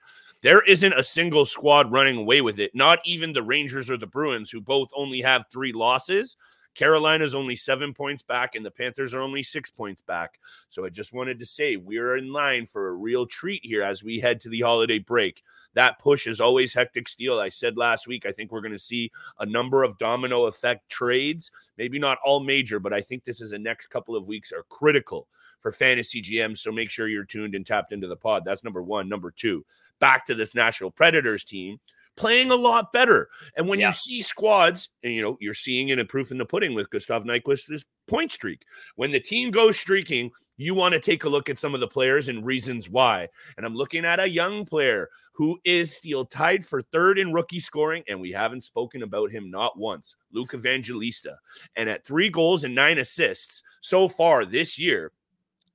There 0.41 0.61
isn't 0.61 0.93
a 0.93 1.03
single 1.03 1.47
squad 1.47 1.91
running 1.91 2.19
away 2.19 2.43
with 2.43 2.61
it, 2.61 2.71
not 2.77 3.01
even 3.05 3.33
the 3.33 3.43
Rangers 3.43 3.91
or 3.91 3.97
the 3.97 4.07
Bruins, 4.07 4.53
who 4.53 4.61
both 4.61 4.91
only 4.95 5.21
have 5.21 5.47
three 5.51 5.73
losses 5.73 6.37
Carolina's 6.75 7.35
only 7.35 7.57
seven 7.57 7.93
points 7.93 8.23
back, 8.23 8.55
and 8.55 8.65
the 8.65 8.71
Panthers 8.71 9.15
are 9.15 9.21
only 9.21 9.43
six 9.43 9.71
points 9.71 10.03
back. 10.03 10.39
So 10.69 10.85
I 10.85 10.89
just 10.89 11.13
wanted 11.13 11.39
to 11.39 11.47
say 11.47 11.77
we're 11.77 12.17
in 12.17 12.33
line 12.33 12.67
for 12.67 12.89
a 12.89 12.93
real 12.93 13.27
treat 13.27 13.65
here 13.65 13.83
as 13.83 14.03
we 14.03 14.21
head 14.21 14.41
to 14.41 14.49
the 14.49 14.61
holiday 14.61 14.99
break. 14.99 15.43
That 15.75 15.99
push 15.99 16.27
is 16.27 16.41
always 16.41 16.75
hectic 16.75 17.09
Steele. 17.09 17.39
I 17.39 17.49
said 17.49 17.77
last 17.77 18.07
week, 18.07 18.27
I 18.27 18.33
think 18.33 18.51
we're 18.51 18.61
going 18.61 18.73
to 18.73 18.79
see 18.79 19.11
a 19.39 19.47
number 19.47 19.83
of 19.83 19.99
domino 19.99 20.47
effect 20.47 20.89
trades, 20.89 21.51
maybe 21.77 21.99
not 21.99 22.19
all 22.25 22.41
major, 22.41 22.79
but 22.79 22.93
I 22.93 23.01
think 23.01 23.25
this 23.25 23.41
is 23.41 23.51
the 23.51 23.59
next 23.59 23.89
couple 23.89 24.17
of 24.17 24.27
weeks 24.27 24.53
are 24.53 24.65
critical 24.69 25.29
for 25.61 25.73
fantasy 25.73 26.21
GMs. 26.23 26.59
So 26.59 26.73
make 26.73 26.91
sure 26.91 27.09
you're 27.09 27.25
tuned 27.25 27.55
and 27.55 27.65
tapped 27.65 27.93
into 27.93 28.09
the 28.09 28.17
pod. 28.17 28.45
That's 28.45 28.65
number 28.65 28.83
one. 28.83 29.09
Number 29.09 29.31
two, 29.31 29.65
back 29.99 30.27
to 30.27 30.35
this 30.35 30.55
Nashville 30.55 30.91
Predators 30.91 31.45
team 31.45 31.79
playing 32.17 32.51
a 32.51 32.57
lot 32.57 32.93
better. 32.93 33.29
And 33.57 33.69
when 33.69 33.81
yeah. 33.81 33.89
you 33.89 33.93
see 33.95 34.23
squads, 34.23 34.89
and 35.03 35.13
you 35.13 35.23
know, 35.23 35.37
you're 35.41 35.55
seeing 35.55 35.89
it 35.89 35.99
in 35.99 36.07
proof 36.07 36.31
in 36.31 36.39
the 36.39 36.45
pudding 36.45 36.75
with 36.75 36.91
Gustav 36.91 37.25
Nyquist's 37.25 37.85
point 38.07 38.33
streak. 38.33 38.65
When 38.97 39.11
the 39.11 39.21
team 39.21 39.51
goes 39.51 39.79
streaking, 39.79 40.31
you 40.57 40.75
want 40.75 40.93
to 40.93 41.01
take 41.01 41.25
a 41.25 41.29
look 41.29 41.49
at 41.49 41.59
some 41.59 41.75
of 41.75 41.81
the 41.81 41.89
players 41.89 42.29
and 42.29 42.45
reasons 42.45 42.89
why. 42.89 43.29
And 43.57 43.67
I'm 43.67 43.75
looking 43.75 44.05
at 44.05 44.21
a 44.21 44.29
young 44.29 44.65
player 44.65 45.09
who 45.35 45.59
is 45.65 45.97
still 45.97 46.25
tied 46.25 46.65
for 46.65 46.83
third 46.83 47.19
in 47.19 47.33
rookie 47.33 47.61
scoring, 47.61 48.03
and 48.07 48.21
we 48.21 48.31
haven't 48.33 48.65
spoken 48.65 49.03
about 49.03 49.31
him 49.31 49.51
not 49.51 49.79
once. 49.79 50.15
Luke 50.31 50.53
Evangelista. 50.55 51.39
And 51.75 51.89
at 51.89 52.05
three 52.05 52.29
goals 52.29 52.65
and 52.65 52.75
nine 52.75 52.99
assists 52.99 53.63
so 53.81 54.09
far 54.09 54.45
this 54.45 54.79
year, 54.79 55.13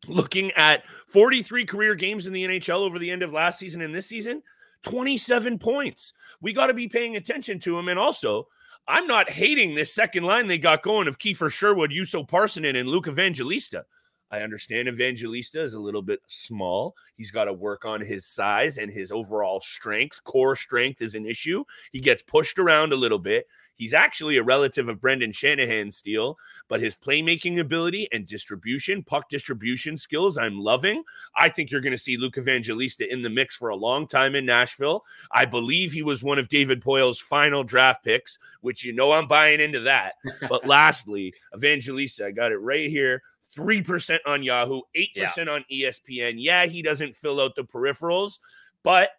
looking 0.08 0.52
at 0.52 0.88
43 1.08 1.66
career 1.66 1.96
games 1.96 2.28
in 2.28 2.34
the 2.34 2.46
NHL 2.46 2.80
over 2.80 3.00
the 3.00 3.10
end 3.10 3.24
of 3.24 3.34
last 3.34 3.58
season 3.58 3.82
and 3.82 3.96
this 3.96 4.06
season, 4.06 4.44
27 4.84 5.60
points. 5.60 6.14
We 6.42 6.54
got 6.54 6.68
to 6.68 6.74
be 6.74 6.88
paying 6.88 7.16
attention 7.16 7.60
to 7.60 7.78
him. 7.78 7.88
And 7.88 8.00
also, 8.00 8.48
I'm 8.88 9.08
not 9.08 9.30
hating 9.30 9.76
this 9.76 9.94
second 9.94 10.24
line 10.24 10.48
they 10.48 10.58
got 10.58 10.84
going 10.84 11.08
of 11.08 11.18
Kiefer 11.18 11.52
Sherwood, 11.52 11.92
Juuso 11.92 12.28
Parssinen, 12.28 12.80
and 12.80 12.90
Luke 12.90 13.08
Evangelista. 13.08 13.86
I 14.30 14.42
understand 14.42 14.88
Evangelista 14.88 15.62
is 15.62 15.74
a 15.74 15.80
little 15.80 16.02
bit 16.02 16.22
small. 16.28 16.96
He's 17.16 17.32
got 17.32 17.46
to 17.46 17.54
work 17.54 17.86
on 17.86 18.02
his 18.02 18.26
size 18.26 18.78
and 18.78 18.92
his 18.92 19.12
overall 19.12 19.62
strength. 19.62 20.24
Core 20.24 20.56
strength 20.56 21.02
is 21.02 21.16
an 21.16 21.26
issue. 21.26 21.64
He 21.94 22.00
gets 22.00 22.24
pushed 22.24 22.60
around 22.60 22.92
a 22.92 22.98
little 22.98 23.20
bit. 23.20 23.48
He's 23.78 23.94
actually 23.94 24.38
a 24.38 24.44
relative 24.44 24.90
of 24.90 25.00
Brendan 25.00 25.32
Shanahan 25.32 25.92
Steele, 25.92 26.38
but 26.68 26.82
his 26.82 26.96
playmaking 26.96 27.60
ability 27.60 28.08
and 28.12 28.26
distribution, 28.26 29.04
puck 29.04 29.30
distribution 29.30 29.98
skills, 29.98 30.36
I'm 30.36 30.60
loving. 30.60 31.04
I 31.36 31.50
think 31.50 31.70
you're 31.70 31.82
going 31.82 31.92
to 31.92 31.98
see 31.98 32.18
Luke 32.18 32.40
Evangelista 32.40 33.12
in 33.12 33.22
the 33.22 33.30
mix 33.30 33.56
for 33.56 33.70
a 33.70 33.76
long 33.76 34.08
time 34.08 34.34
in 34.34 34.48
Nashville. 34.48 35.06
I 35.32 35.46
believe 35.46 35.92
he 35.92 36.02
was 36.02 36.24
one 36.24 36.40
of 36.40 36.50
David 36.50 36.82
Poile's 36.82 37.20
final 37.20 37.64
draft 37.64 38.04
picks, 38.04 38.40
which 38.62 38.84
you 38.84 38.94
know 38.94 39.12
I'm 39.12 39.28
buying 39.28 39.60
into 39.60 39.82
that. 39.82 40.16
But 40.50 40.66
lastly, 40.68 41.36
Evangelista, 41.56 42.26
I 42.26 42.32
got 42.32 42.52
it 42.52 42.58
right 42.58 42.90
here. 42.90 43.22
3% 43.56 44.18
on 44.26 44.44
Yahoo, 44.44 44.82
8% 44.96 45.08
yeah. 45.16 45.28
on 45.50 45.66
ESPN. 45.72 46.36
Yeah, 46.38 46.66
he 46.66 46.82
doesn't 46.82 47.16
fill 47.16 47.42
out 47.42 47.56
the 47.56 47.64
peripherals, 47.64 48.40
but 48.84 49.10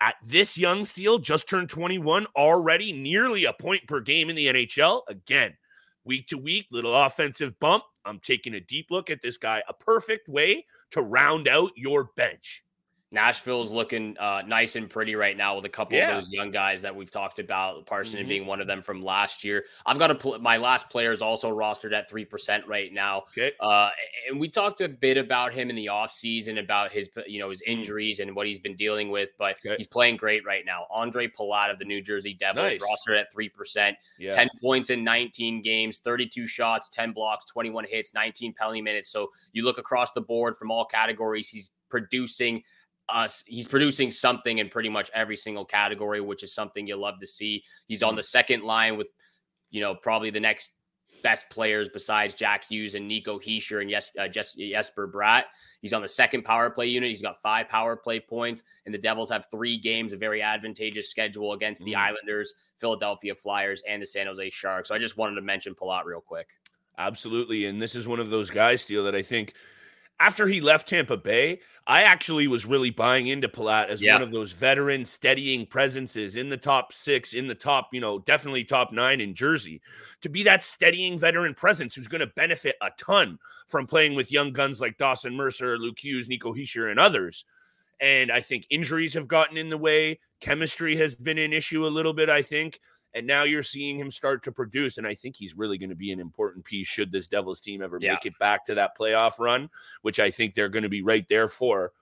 at 0.00 0.16
this 0.26 0.58
young 0.58 0.84
Steele, 0.84 1.18
just 1.18 1.48
turned 1.48 1.70
21, 1.70 2.26
already 2.36 2.92
nearly 2.92 3.44
a 3.44 3.52
point 3.52 3.86
per 3.86 4.00
game 4.00 4.30
in 4.30 4.36
the 4.36 4.46
NHL. 4.48 5.02
Again, 5.08 5.56
week 6.04 6.26
to 6.28 6.38
week, 6.38 6.66
little 6.72 6.94
offensive 6.94 7.58
bump. 7.60 7.84
I'm 8.04 8.18
taking 8.18 8.54
a 8.54 8.60
deep 8.60 8.90
look 8.90 9.10
at 9.10 9.22
this 9.22 9.36
guy. 9.36 9.62
A 9.68 9.72
perfect 9.72 10.28
way 10.28 10.66
to 10.90 11.02
round 11.02 11.46
out 11.46 11.70
your 11.76 12.10
bench. 12.16 12.64
Nashville's 13.12 13.70
looking 13.70 14.16
uh, 14.18 14.42
nice 14.46 14.74
and 14.74 14.88
pretty 14.88 15.14
right 15.14 15.36
now 15.36 15.54
with 15.54 15.66
a 15.66 15.68
couple 15.68 15.98
yeah. 15.98 16.16
of 16.16 16.22
those 16.22 16.32
young 16.32 16.50
guys 16.50 16.80
that 16.82 16.96
we've 16.96 17.10
talked 17.10 17.38
about, 17.38 17.84
Parson 17.84 18.20
mm-hmm. 18.20 18.28
being 18.28 18.46
one 18.46 18.60
of 18.60 18.66
them 18.66 18.82
from 18.82 19.04
last 19.04 19.44
year. 19.44 19.66
I've 19.84 19.98
got 19.98 20.10
a 20.10 20.14
pl- 20.14 20.38
my 20.38 20.56
last 20.56 20.88
player 20.88 21.12
is 21.12 21.20
also 21.20 21.54
rostered 21.54 21.92
at 21.92 22.10
3% 22.10 22.66
right 22.66 22.90
now. 22.92 23.24
Okay. 23.32 23.52
Uh, 23.60 23.90
and 24.28 24.40
we 24.40 24.48
talked 24.48 24.80
a 24.80 24.88
bit 24.88 25.18
about 25.18 25.52
him 25.52 25.68
in 25.68 25.76
the 25.76 25.86
offseason, 25.86 26.58
about 26.58 26.90
his, 26.90 27.10
you 27.26 27.38
know, 27.38 27.50
his 27.50 27.60
mm. 27.60 27.72
injuries 27.72 28.20
and 28.20 28.34
what 28.34 28.46
he's 28.46 28.58
been 28.58 28.76
dealing 28.76 29.10
with, 29.10 29.28
but 29.38 29.58
okay. 29.64 29.76
he's 29.76 29.86
playing 29.86 30.16
great 30.16 30.44
right 30.46 30.64
now. 30.64 30.86
Ondrej 30.90 31.32
Palat 31.38 31.70
of 31.70 31.78
the 31.78 31.84
New 31.84 32.00
Jersey 32.00 32.32
Devils 32.32 32.72
nice. 32.72 32.80
rostered 32.80 33.20
at 33.20 33.34
3%, 33.34 33.94
yeah. 34.18 34.30
10 34.30 34.48
points 34.62 34.88
in 34.88 35.04
19 35.04 35.60
games, 35.60 35.98
32 35.98 36.46
shots, 36.46 36.88
10 36.88 37.12
blocks, 37.12 37.44
21 37.44 37.84
hits, 37.84 38.14
19 38.14 38.54
penalty 38.54 38.80
minutes. 38.80 39.10
So 39.10 39.28
you 39.52 39.64
look 39.64 39.76
across 39.76 40.12
the 40.12 40.22
board 40.22 40.56
from 40.56 40.70
all 40.70 40.86
categories, 40.86 41.48
he's 41.48 41.70
producing– 41.90 42.62
us. 43.08 43.42
He's 43.46 43.66
producing 43.66 44.10
something 44.10 44.58
in 44.58 44.68
pretty 44.68 44.88
much 44.88 45.10
every 45.14 45.36
single 45.36 45.64
category, 45.64 46.20
which 46.20 46.42
is 46.42 46.54
something 46.54 46.86
you 46.86 46.96
love 46.96 47.20
to 47.20 47.26
see. 47.26 47.64
He's 47.86 48.02
on 48.02 48.10
mm-hmm. 48.10 48.16
the 48.18 48.22
second 48.22 48.62
line 48.62 48.96
with, 48.96 49.08
you 49.70 49.80
know, 49.80 49.94
probably 49.94 50.30
the 50.30 50.40
next 50.40 50.72
best 51.22 51.48
players 51.50 51.88
besides 51.88 52.34
Jack 52.34 52.64
Hughes 52.64 52.94
and 52.94 53.06
Nico 53.06 53.38
Hischier 53.38 53.80
and 53.80 53.90
yes, 53.90 54.10
uh, 54.18 54.28
Jesper 54.28 55.08
Bratt. 55.08 55.44
He's 55.80 55.92
on 55.92 56.02
the 56.02 56.08
second 56.08 56.42
power 56.42 56.70
play 56.70 56.86
unit. 56.86 57.10
He's 57.10 57.22
got 57.22 57.40
five 57.42 57.68
power 57.68 57.96
play 57.96 58.20
points, 58.20 58.62
and 58.86 58.94
the 58.94 58.98
Devils 58.98 59.30
have 59.30 59.46
three 59.50 59.78
games, 59.78 60.12
a 60.12 60.16
very 60.16 60.42
advantageous 60.42 61.08
schedule 61.08 61.54
against 61.54 61.82
mm. 61.82 61.86
the 61.86 61.96
Islanders, 61.96 62.54
Philadelphia 62.78 63.34
Flyers, 63.34 63.82
and 63.88 64.02
the 64.02 64.06
San 64.06 64.26
Jose 64.26 64.50
Sharks. 64.50 64.88
So 64.88 64.94
I 64.94 64.98
just 64.98 65.16
wanted 65.16 65.36
to 65.36 65.42
mention 65.42 65.74
Palat 65.74 66.04
real 66.04 66.20
quick. 66.20 66.48
Absolutely. 66.98 67.66
And 67.66 67.80
this 67.80 67.96
is 67.96 68.06
one 68.06 68.20
of 68.20 68.30
those 68.30 68.50
guys, 68.50 68.82
Steele, 68.82 69.04
that 69.04 69.14
I 69.14 69.22
think 69.22 69.54
after 70.20 70.46
he 70.46 70.60
left 70.60 70.88
Tampa 70.88 71.16
Bay, 71.16 71.60
I 71.86 72.02
actually 72.02 72.46
was 72.46 72.64
really 72.64 72.90
buying 72.90 73.26
into 73.26 73.48
Palat 73.48 73.88
as 73.88 74.00
yeah. 74.00 74.14
one 74.14 74.22
of 74.22 74.30
those 74.30 74.52
veteran 74.52 75.04
steadying 75.04 75.66
presences 75.66 76.36
in 76.36 76.48
the 76.48 76.56
top 76.56 76.92
six, 76.92 77.34
in 77.34 77.48
the 77.48 77.54
top, 77.54 77.88
you 77.92 78.00
know, 78.00 78.20
definitely 78.20 78.62
top 78.62 78.92
nine 78.92 79.20
in 79.20 79.34
Jersey. 79.34 79.80
To 80.20 80.28
be 80.28 80.44
that 80.44 80.62
steadying 80.62 81.18
veteran 81.18 81.54
presence 81.54 81.94
who's 81.94 82.08
going 82.08 82.20
to 82.20 82.28
benefit 82.28 82.76
a 82.80 82.90
ton 82.98 83.38
from 83.66 83.86
playing 83.86 84.14
with 84.14 84.30
young 84.30 84.52
guns 84.52 84.80
like 84.80 84.96
Dawson 84.96 85.34
Mercer, 85.34 85.76
Luke 85.76 85.98
Hughes, 85.98 86.28
Nico 86.28 86.54
Hischier, 86.54 86.90
and 86.90 87.00
others. 87.00 87.44
And 88.00 88.30
I 88.30 88.40
think 88.40 88.66
injuries 88.70 89.14
have 89.14 89.28
gotten 89.28 89.56
in 89.56 89.70
the 89.70 89.78
way. 89.78 90.20
Chemistry 90.40 90.96
has 90.96 91.14
been 91.14 91.38
an 91.38 91.52
issue 91.52 91.86
a 91.86 91.88
little 91.88 92.12
bit, 92.12 92.28
I 92.28 92.42
think. 92.42 92.80
And 93.14 93.26
now 93.26 93.42
you're 93.44 93.62
seeing 93.62 93.98
him 93.98 94.10
start 94.10 94.42
to 94.44 94.52
produce. 94.52 94.98
And 94.98 95.06
I 95.06 95.14
think 95.14 95.36
he's 95.36 95.56
really 95.56 95.78
going 95.78 95.90
to 95.90 95.96
be 95.96 96.12
an 96.12 96.20
important 96.20 96.64
piece 96.64 96.86
should 96.86 97.12
this 97.12 97.26
Devils 97.26 97.60
team 97.60 97.82
ever 97.82 97.98
yeah. 98.00 98.12
make 98.12 98.26
it 98.26 98.38
back 98.38 98.64
to 98.66 98.74
that 98.74 98.96
playoff 98.96 99.38
run, 99.38 99.68
which 100.02 100.18
I 100.18 100.30
think 100.30 100.54
they're 100.54 100.68
going 100.68 100.82
to 100.82 100.88
be 100.88 101.02
right 101.02 101.26
there 101.28 101.48
for. 101.48 101.92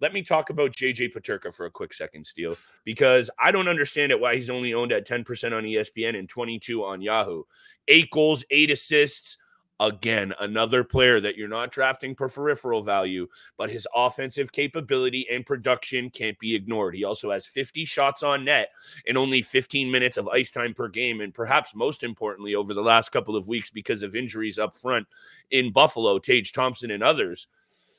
Let 0.00 0.12
me 0.12 0.22
talk 0.22 0.50
about 0.50 0.72
JJ 0.72 1.12
Peterka 1.12 1.52
for 1.52 1.66
a 1.66 1.70
quick 1.70 1.92
second, 1.92 2.24
Steele, 2.24 2.56
because 2.84 3.30
I 3.40 3.50
don't 3.50 3.66
understand 3.66 4.12
it 4.12 4.20
why 4.20 4.36
he's 4.36 4.50
only 4.50 4.72
owned 4.72 4.92
at 4.92 5.08
10% 5.08 5.24
on 5.52 5.64
ESPN 5.64 6.16
and 6.16 6.28
22 6.28 6.84
on 6.84 7.02
Yahoo. 7.02 7.42
Eight 7.88 8.10
goals, 8.10 8.44
eight 8.50 8.70
assists 8.70 9.38
Again, 9.80 10.34
another 10.40 10.82
player 10.82 11.20
that 11.20 11.36
you're 11.36 11.48
not 11.48 11.70
drafting 11.70 12.14
per 12.14 12.28
peripheral 12.28 12.82
value, 12.82 13.28
but 13.56 13.70
his 13.70 13.86
offensive 13.94 14.50
capability 14.50 15.26
and 15.30 15.46
production 15.46 16.10
can't 16.10 16.38
be 16.40 16.54
ignored. 16.54 16.96
He 16.96 17.04
also 17.04 17.30
has 17.30 17.46
50 17.46 17.84
shots 17.84 18.24
on 18.24 18.44
net 18.44 18.70
and 19.06 19.16
only 19.16 19.40
15 19.40 19.90
minutes 19.90 20.16
of 20.16 20.26
ice 20.28 20.50
time 20.50 20.74
per 20.74 20.88
game. 20.88 21.20
And 21.20 21.32
perhaps 21.32 21.76
most 21.76 22.02
importantly, 22.02 22.56
over 22.56 22.74
the 22.74 22.82
last 22.82 23.10
couple 23.10 23.36
of 23.36 23.46
weeks, 23.46 23.70
because 23.70 24.02
of 24.02 24.16
injuries 24.16 24.58
up 24.58 24.76
front 24.76 25.06
in 25.50 25.72
Buffalo, 25.72 26.18
Tage 26.18 26.52
Thompson 26.52 26.90
and 26.90 27.02
others, 27.02 27.46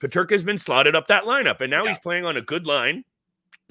Peterka 0.02 0.32
has 0.32 0.44
been 0.44 0.58
slotted 0.58 0.96
up 0.96 1.08
that 1.08 1.24
lineup. 1.24 1.62
And 1.62 1.72
now 1.72 1.84
yeah. 1.84 1.92
he's 1.92 2.00
playing 2.00 2.26
on 2.26 2.36
a 2.36 2.42
good 2.42 2.68
line 2.68 3.06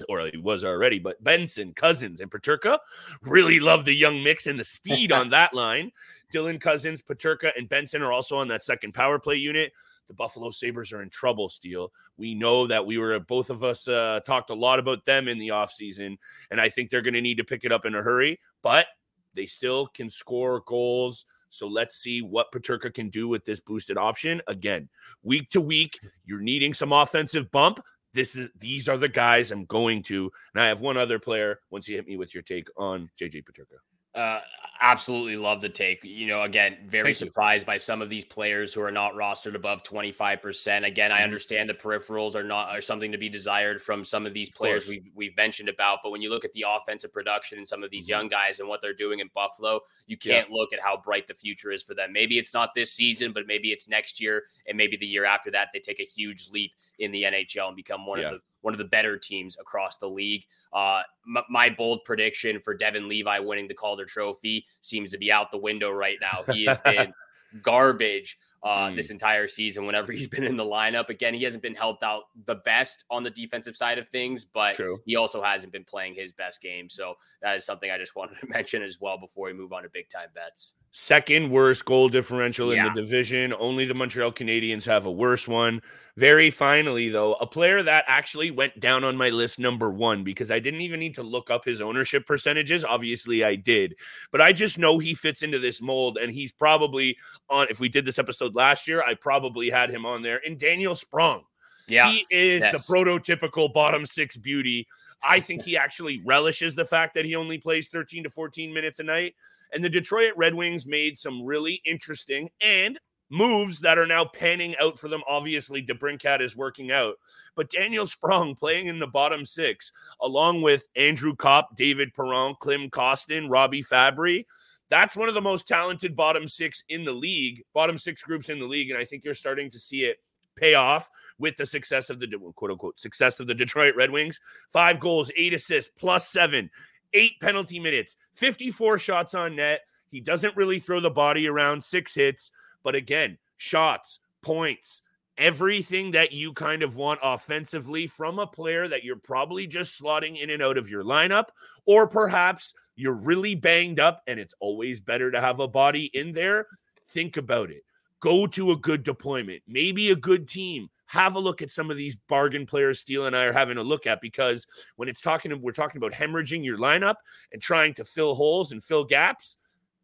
or 0.07 0.29
he 0.31 0.37
was 0.37 0.63
already, 0.63 0.99
but 0.99 1.21
Benson, 1.23 1.73
Cozens, 1.73 2.21
and 2.21 2.31
Peterka 2.31 2.77
really 3.21 3.59
love 3.59 3.85
the 3.85 3.93
young 3.93 4.23
mix 4.23 4.47
and 4.47 4.59
the 4.59 4.63
speed 4.63 5.11
on 5.11 5.29
that 5.31 5.53
line. 5.53 5.91
Dylan 6.31 6.59
Cozens, 6.59 7.01
Peterka, 7.01 7.51
and 7.57 7.67
Benson 7.67 8.01
are 8.01 8.11
also 8.11 8.37
on 8.37 8.47
that 8.49 8.63
second 8.63 8.93
power 8.93 9.19
play 9.19 9.35
unit. 9.35 9.71
The 10.07 10.13
Buffalo 10.15 10.49
Sabres 10.49 10.91
are 10.91 11.03
in 11.03 11.09
trouble, 11.09 11.49
Steele. 11.49 11.91
We 12.17 12.33
know 12.33 12.65
that 12.65 12.85
we 12.85 12.97
were 12.97 13.19
both 13.19 13.51
of 13.51 13.63
us 13.63 13.87
uh, 13.87 14.21
talked 14.25 14.49
a 14.49 14.55
lot 14.55 14.79
about 14.79 15.05
them 15.05 15.27
in 15.27 15.37
the 15.37 15.49
offseason, 15.49 16.17
and 16.49 16.59
I 16.59 16.67
think 16.67 16.89
they're 16.89 17.03
going 17.03 17.13
to 17.13 17.21
need 17.21 17.37
to 17.37 17.43
pick 17.43 17.63
it 17.63 17.71
up 17.71 17.85
in 17.85 17.93
a 17.93 18.01
hurry, 18.01 18.39
but 18.63 18.87
they 19.35 19.45
still 19.45 19.85
can 19.87 20.09
score 20.09 20.63
goals. 20.65 21.25
So 21.49 21.67
let's 21.67 21.95
see 21.95 22.21
what 22.21 22.51
Peterka 22.51 22.93
can 22.93 23.09
do 23.09 23.27
with 23.27 23.45
this 23.45 23.59
boosted 23.59 23.97
option. 23.97 24.41
Again, 24.47 24.89
week 25.23 25.49
to 25.51 25.61
week, 25.61 25.99
you're 26.25 26.41
needing 26.41 26.73
some 26.73 26.91
offensive 26.91 27.49
bump. 27.51 27.79
This 28.13 28.35
is 28.35 28.49
these 28.57 28.89
are 28.89 28.97
the 28.97 29.09
guys 29.09 29.51
I'm 29.51 29.65
going 29.65 30.01
to. 30.03 30.31
And 30.53 30.63
I 30.63 30.67
have 30.67 30.81
one 30.81 30.97
other 30.97 31.19
player 31.19 31.59
once 31.69 31.87
you 31.87 31.95
hit 31.95 32.07
me 32.07 32.17
with 32.17 32.33
your 32.33 32.43
take 32.43 32.67
on 32.77 33.09
JJ 33.19 33.43
Peterka. 33.43 33.77
Uh, 34.15 34.39
absolutely 34.81 35.37
love 35.37 35.61
the 35.61 35.69
take. 35.69 36.03
You 36.03 36.27
know, 36.27 36.43
again, 36.43 36.77
very 36.87 37.13
Thank 37.13 37.17
surprised 37.17 37.63
you. 37.63 37.67
by 37.67 37.77
some 37.77 38.01
of 38.01 38.09
these 38.09 38.25
players 38.25 38.73
who 38.73 38.81
are 38.81 38.91
not 38.91 39.13
rostered 39.13 39.55
above 39.55 39.83
25%. 39.83 40.85
Again, 40.85 41.11
mm-hmm. 41.11 41.19
I 41.19 41.23
understand 41.23 41.69
the 41.69 41.73
peripherals 41.73 42.35
are 42.35 42.43
not 42.43 42.69
are 42.69 42.81
something 42.81 43.11
to 43.11 43.17
be 43.17 43.29
desired 43.29 43.81
from 43.81 44.03
some 44.03 44.25
of 44.25 44.33
these 44.33 44.49
players 44.49 44.83
of 44.85 44.89
we've 44.89 45.11
we've 45.13 45.37
mentioned 45.37 45.69
about, 45.69 45.99
but 46.03 46.11
when 46.11 46.21
you 46.21 46.29
look 46.29 46.45
at 46.45 46.53
the 46.53 46.65
offensive 46.67 47.13
production 47.13 47.57
and 47.57 47.67
some 47.67 47.83
of 47.83 47.91
these 47.91 48.03
mm-hmm. 48.03 48.11
young 48.11 48.27
guys 48.29 48.59
and 48.59 48.67
what 48.67 48.81
they're 48.81 48.93
doing 48.93 49.19
in 49.19 49.29
Buffalo, 49.33 49.81
you 50.07 50.17
can't 50.17 50.49
yeah. 50.49 50.55
look 50.55 50.73
at 50.73 50.79
how 50.79 50.97
bright 50.97 51.27
the 51.27 51.33
future 51.33 51.71
is 51.71 51.83
for 51.83 51.93
them. 51.93 52.11
Maybe 52.11 52.39
it's 52.39 52.53
not 52.53 52.73
this 52.73 52.91
season, 52.91 53.33
but 53.33 53.47
maybe 53.47 53.71
it's 53.71 53.87
next 53.87 54.19
year 54.19 54.45
and 54.67 54.77
maybe 54.77 54.97
the 54.97 55.05
year 55.05 55.25
after 55.25 55.51
that 55.51 55.69
they 55.73 55.79
take 55.79 55.99
a 55.99 56.05
huge 56.05 56.49
leap 56.49 56.71
in 56.99 57.11
the 57.11 57.23
NHL 57.23 57.67
and 57.67 57.75
become 57.75 58.05
one 58.05 58.19
yeah. 58.19 58.27
of 58.27 58.33
the 58.33 58.41
one 58.61 58.73
of 58.73 58.77
the 58.77 58.85
better 58.85 59.17
teams 59.17 59.57
across 59.59 59.97
the 59.97 60.09
league. 60.09 60.45
Uh, 60.73 61.01
m- 61.27 61.43
my 61.49 61.69
bold 61.69 62.01
prediction 62.05 62.59
for 62.59 62.73
Devon 62.73 63.07
Levi 63.07 63.39
winning 63.39 63.67
the 63.67 63.73
Calder 63.73 64.05
Trophy 64.05 64.65
seems 64.81 65.11
to 65.11 65.17
be 65.17 65.31
out 65.31 65.51
the 65.51 65.57
window 65.57 65.91
right 65.91 66.17
now. 66.21 66.53
He 66.53 66.65
has 66.65 66.77
been 66.79 67.13
garbage 67.61 68.37
uh, 68.63 68.87
mm. 68.87 68.95
this 68.95 69.09
entire 69.09 69.47
season 69.47 69.85
whenever 69.85 70.11
he's 70.11 70.27
been 70.27 70.43
in 70.43 70.57
the 70.57 70.63
lineup. 70.63 71.09
Again, 71.09 71.33
he 71.33 71.43
hasn't 71.43 71.63
been 71.63 71.75
helped 71.75 72.03
out 72.03 72.23
the 72.45 72.55
best 72.55 73.05
on 73.09 73.23
the 73.23 73.29
defensive 73.29 73.75
side 73.75 73.97
of 73.97 74.07
things, 74.09 74.45
but 74.45 74.75
he 75.05 75.15
also 75.15 75.41
hasn't 75.41 75.71
been 75.71 75.85
playing 75.85 76.15
his 76.15 76.33
best 76.33 76.61
game. 76.61 76.89
So 76.89 77.15
that 77.41 77.55
is 77.55 77.65
something 77.65 77.89
I 77.89 77.97
just 77.97 78.15
wanted 78.15 78.39
to 78.39 78.47
mention 78.49 78.83
as 78.83 78.99
well 78.99 79.17
before 79.17 79.47
we 79.47 79.53
move 79.53 79.73
on 79.73 79.83
to 79.83 79.89
big 79.89 80.09
time 80.09 80.29
bets. 80.35 80.73
Second 80.91 81.51
worst 81.51 81.85
goal 81.85 82.09
differential 82.09 82.71
in 82.71 82.83
the 82.83 82.89
division. 82.89 83.53
Only 83.53 83.85
the 83.85 83.93
Montreal 83.93 84.31
Canadiens 84.31 84.85
have 84.85 85.05
a 85.05 85.11
worse 85.11 85.47
one. 85.47 85.83
Very 86.17 86.49
finally, 86.49 87.09
though, 87.09 87.35
a 87.35 87.45
player 87.45 87.83
that 87.83 88.05
actually 88.07 88.49
went 88.49 88.79
down 88.79 89.03
on 89.03 89.15
my 89.15 89.29
list 89.29 89.59
number 89.59 89.91
one 89.91 90.23
because 90.23 90.49
I 90.49 90.57
didn't 90.57 90.81
even 90.81 90.99
need 90.99 91.13
to 91.15 91.23
look 91.23 91.51
up 91.51 91.63
his 91.63 91.79
ownership 91.79 92.25
percentages. 92.25 92.83
Obviously, 92.83 93.43
I 93.43 93.55
did, 93.55 93.95
but 94.31 94.41
I 94.41 94.51
just 94.51 94.79
know 94.79 94.97
he 94.97 95.13
fits 95.13 95.43
into 95.43 95.59
this 95.59 95.79
mold, 95.79 96.17
and 96.17 96.31
he's 96.33 96.51
probably 96.51 97.17
on. 97.49 97.67
If 97.69 97.79
we 97.79 97.87
did 97.87 98.03
this 98.03 98.17
episode 98.17 98.55
last 98.55 98.87
year, 98.87 99.03
I 99.03 99.13
probably 99.13 99.69
had 99.69 99.91
him 99.91 100.07
on 100.07 100.23
there. 100.23 100.41
And 100.43 100.57
Daniel 100.57 100.95
Sprong, 100.95 101.43
yeah, 101.87 102.09
he 102.09 102.25
is 102.31 102.61
yes. 102.61 102.73
the 102.73 102.93
prototypical 102.93 103.71
bottom 103.71 104.07
six 104.07 104.35
beauty. 104.35 104.87
I 105.21 105.39
think 105.39 105.63
he 105.63 105.77
actually 105.77 106.21
relishes 106.25 106.73
the 106.73 106.85
fact 106.85 107.13
that 107.13 107.25
he 107.25 107.35
only 107.35 107.59
plays 107.59 107.89
13 107.89 108.23
to 108.23 108.29
14 108.29 108.73
minutes 108.73 108.99
a 108.99 109.03
night. 109.03 109.35
And 109.73 109.83
the 109.83 109.89
Detroit 109.89 110.33
Red 110.35 110.55
Wings 110.55 110.85
made 110.87 111.19
some 111.19 111.43
really 111.43 111.81
interesting 111.85 112.49
and 112.61 112.99
moves 113.29 113.79
that 113.81 113.97
are 113.97 114.07
now 114.07 114.25
panning 114.25 114.75
out 114.81 114.97
for 114.97 115.07
them. 115.07 115.21
Obviously, 115.27 115.85
DeBrincat 115.85 116.41
is 116.41 116.55
working 116.55 116.91
out, 116.91 117.15
but 117.55 117.69
Daniel 117.69 118.05
Sprong 118.05 118.55
playing 118.55 118.87
in 118.87 118.99
the 118.99 119.07
bottom 119.07 119.45
six, 119.45 119.91
along 120.21 120.61
with 120.61 120.85
Andrew 120.95 121.35
Copp, 121.35 121.75
David 121.75 122.13
Perron, 122.13 122.55
Klim 122.59 122.89
Kostin, 122.89 123.47
Robby 123.49 123.83
Fabbri. 123.83 124.45
That's 124.89 125.15
one 125.15 125.29
of 125.29 125.35
the 125.35 125.41
most 125.41 125.67
talented 125.67 126.15
bottom 126.15 126.47
six 126.47 126.83
in 126.89 127.03
the 127.03 127.11
league, 127.11 127.63
bottom 127.73 127.97
six 127.97 128.23
groups 128.23 128.49
in 128.49 128.57
the 128.57 128.65
league. 128.65 128.89
And 128.89 128.97
I 128.99 129.05
think 129.05 129.23
you're 129.23 129.35
starting 129.35 129.69
to 129.69 129.79
see 129.79 130.05
it 130.05 130.17
pay 130.55 130.73
off 130.73 131.09
with 131.37 131.55
the 131.55 131.65
success 131.65 132.09
of 132.09 132.19
the 132.19 132.27
quote 132.55 132.71
unquote 132.71 132.99
success 132.99 133.39
of 133.39 133.45
the 133.45 133.53
Detroit 133.53 133.95
Red 133.95 134.09
Wings. 134.09 134.39
Five 134.71 134.99
goals, 134.99 135.31
eight 135.37 135.53
assists, 135.53 135.93
plus 135.95 136.27
seven 136.29 136.71
eight 137.13 137.39
penalty 137.41 137.79
minutes, 137.79 138.15
54 138.35 138.99
shots 138.99 139.33
on 139.33 139.55
net. 139.55 139.81
He 140.11 140.19
doesn't 140.19 140.55
really 140.55 140.79
throw 140.79 140.99
the 140.99 141.09
body 141.09 141.47
around, 141.47 141.83
six 141.83 142.13
hits. 142.13 142.51
But 142.83 142.95
again, 142.95 143.37
shots, 143.57 144.19
points, 144.41 145.01
everything 145.37 146.11
that 146.11 146.31
you 146.31 146.53
kind 146.53 146.83
of 146.83 146.95
want 146.95 147.19
offensively 147.23 148.07
from 148.07 148.39
a 148.39 148.47
player 148.47 148.87
that 148.87 149.03
you're 149.03 149.15
probably 149.15 149.67
just 149.67 149.99
slotting 149.99 150.37
in 150.37 150.49
and 150.49 150.61
out 150.61 150.77
of 150.77 150.89
your 150.89 151.03
lineup, 151.03 151.45
or 151.85 152.07
perhaps 152.07 152.73
you're 152.95 153.13
really 153.13 153.55
banged 153.55 153.99
up 153.99 154.21
and 154.27 154.39
it's 154.39 154.53
always 154.59 154.99
better 154.99 155.31
to 155.31 155.39
have 155.39 155.59
a 155.59 155.67
body 155.67 156.11
in 156.13 156.33
there. 156.33 156.67
Think 157.07 157.37
about 157.37 157.71
it. 157.71 157.83
Go 158.19 158.45
to 158.47 158.71
a 158.71 158.77
good 158.77 159.03
deployment, 159.03 159.61
maybe 159.65 160.11
a 160.11 160.15
good 160.15 160.47
team, 160.47 160.89
have 161.09 161.33
a 161.33 161.39
look 161.39 161.63
at 161.63 161.71
some 161.71 161.89
of 161.89 161.97
these 161.97 162.15
bargain 162.27 162.67
players 162.67 162.99
Steele 162.99 163.25
and 163.25 163.35
I 163.35 163.45
are 163.45 163.53
having 163.53 163.77
a 163.77 163.83
look 163.83 164.05
at 164.05 164.21
because 164.21 164.67
when 164.95 165.09
it's 165.09 165.21
talking, 165.21 165.59
we're 165.59 165.71
talking 165.71 165.97
about 165.97 166.13
hemorrhaging 166.13 166.63
your 166.63 166.77
lineup 166.77 167.15
and 167.51 167.59
trying 167.59 167.95
to 167.95 168.05
fill 168.05 168.35
holes 168.35 168.71
and 168.71 168.83
fill 168.83 169.03
gaps. 169.03 169.57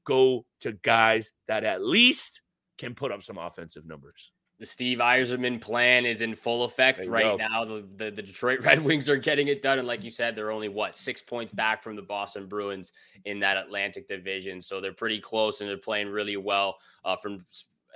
Go 0.04 0.46
to 0.62 0.72
guys 0.72 1.32
that 1.48 1.64
at 1.64 1.84
least 1.84 2.42
can 2.80 2.96
put 2.96 3.12
up 3.12 3.22
some 3.22 3.38
offensive 3.38 3.86
numbers. 3.86 4.32
The 4.58 4.66
Steve 4.66 4.98
Yzerman 4.98 5.62
plan 5.62 6.06
is 6.06 6.22
in 6.22 6.34
full 6.34 6.64
effect 6.64 7.06
right 7.06 7.24
go. 7.24 7.36
now. 7.36 7.66
The, 7.66 7.86
the, 7.98 8.12
the 8.12 8.22
Detroit 8.24 8.60
Red 8.64 8.80
Wings 8.84 9.08
are 9.08 9.18
getting 9.18 9.50
it 9.50 9.62
done, 9.62 9.78
and 9.78 9.88
like 9.88 10.04
you 10.04 10.12
said, 10.12 10.36
they're 10.36 10.52
only 10.52 10.70
what 10.70 10.98
six 10.98 11.22
points 11.22 11.52
back 11.52 11.84
from 11.84 11.96
the 11.96 12.02
Boston 12.02 12.48
Bruins 12.48 12.94
in 13.26 13.40
that 13.42 13.58
Atlantic 13.58 14.08
Division, 14.08 14.62
so 14.62 14.82
they're 14.82 14.94
pretty 14.94 15.20
close 15.20 15.62
and 15.62 15.70
they're 15.70 15.78
playing 15.78 16.08
really 16.08 16.38
well 16.38 16.78
uh, 17.04 17.16
from 17.18 17.46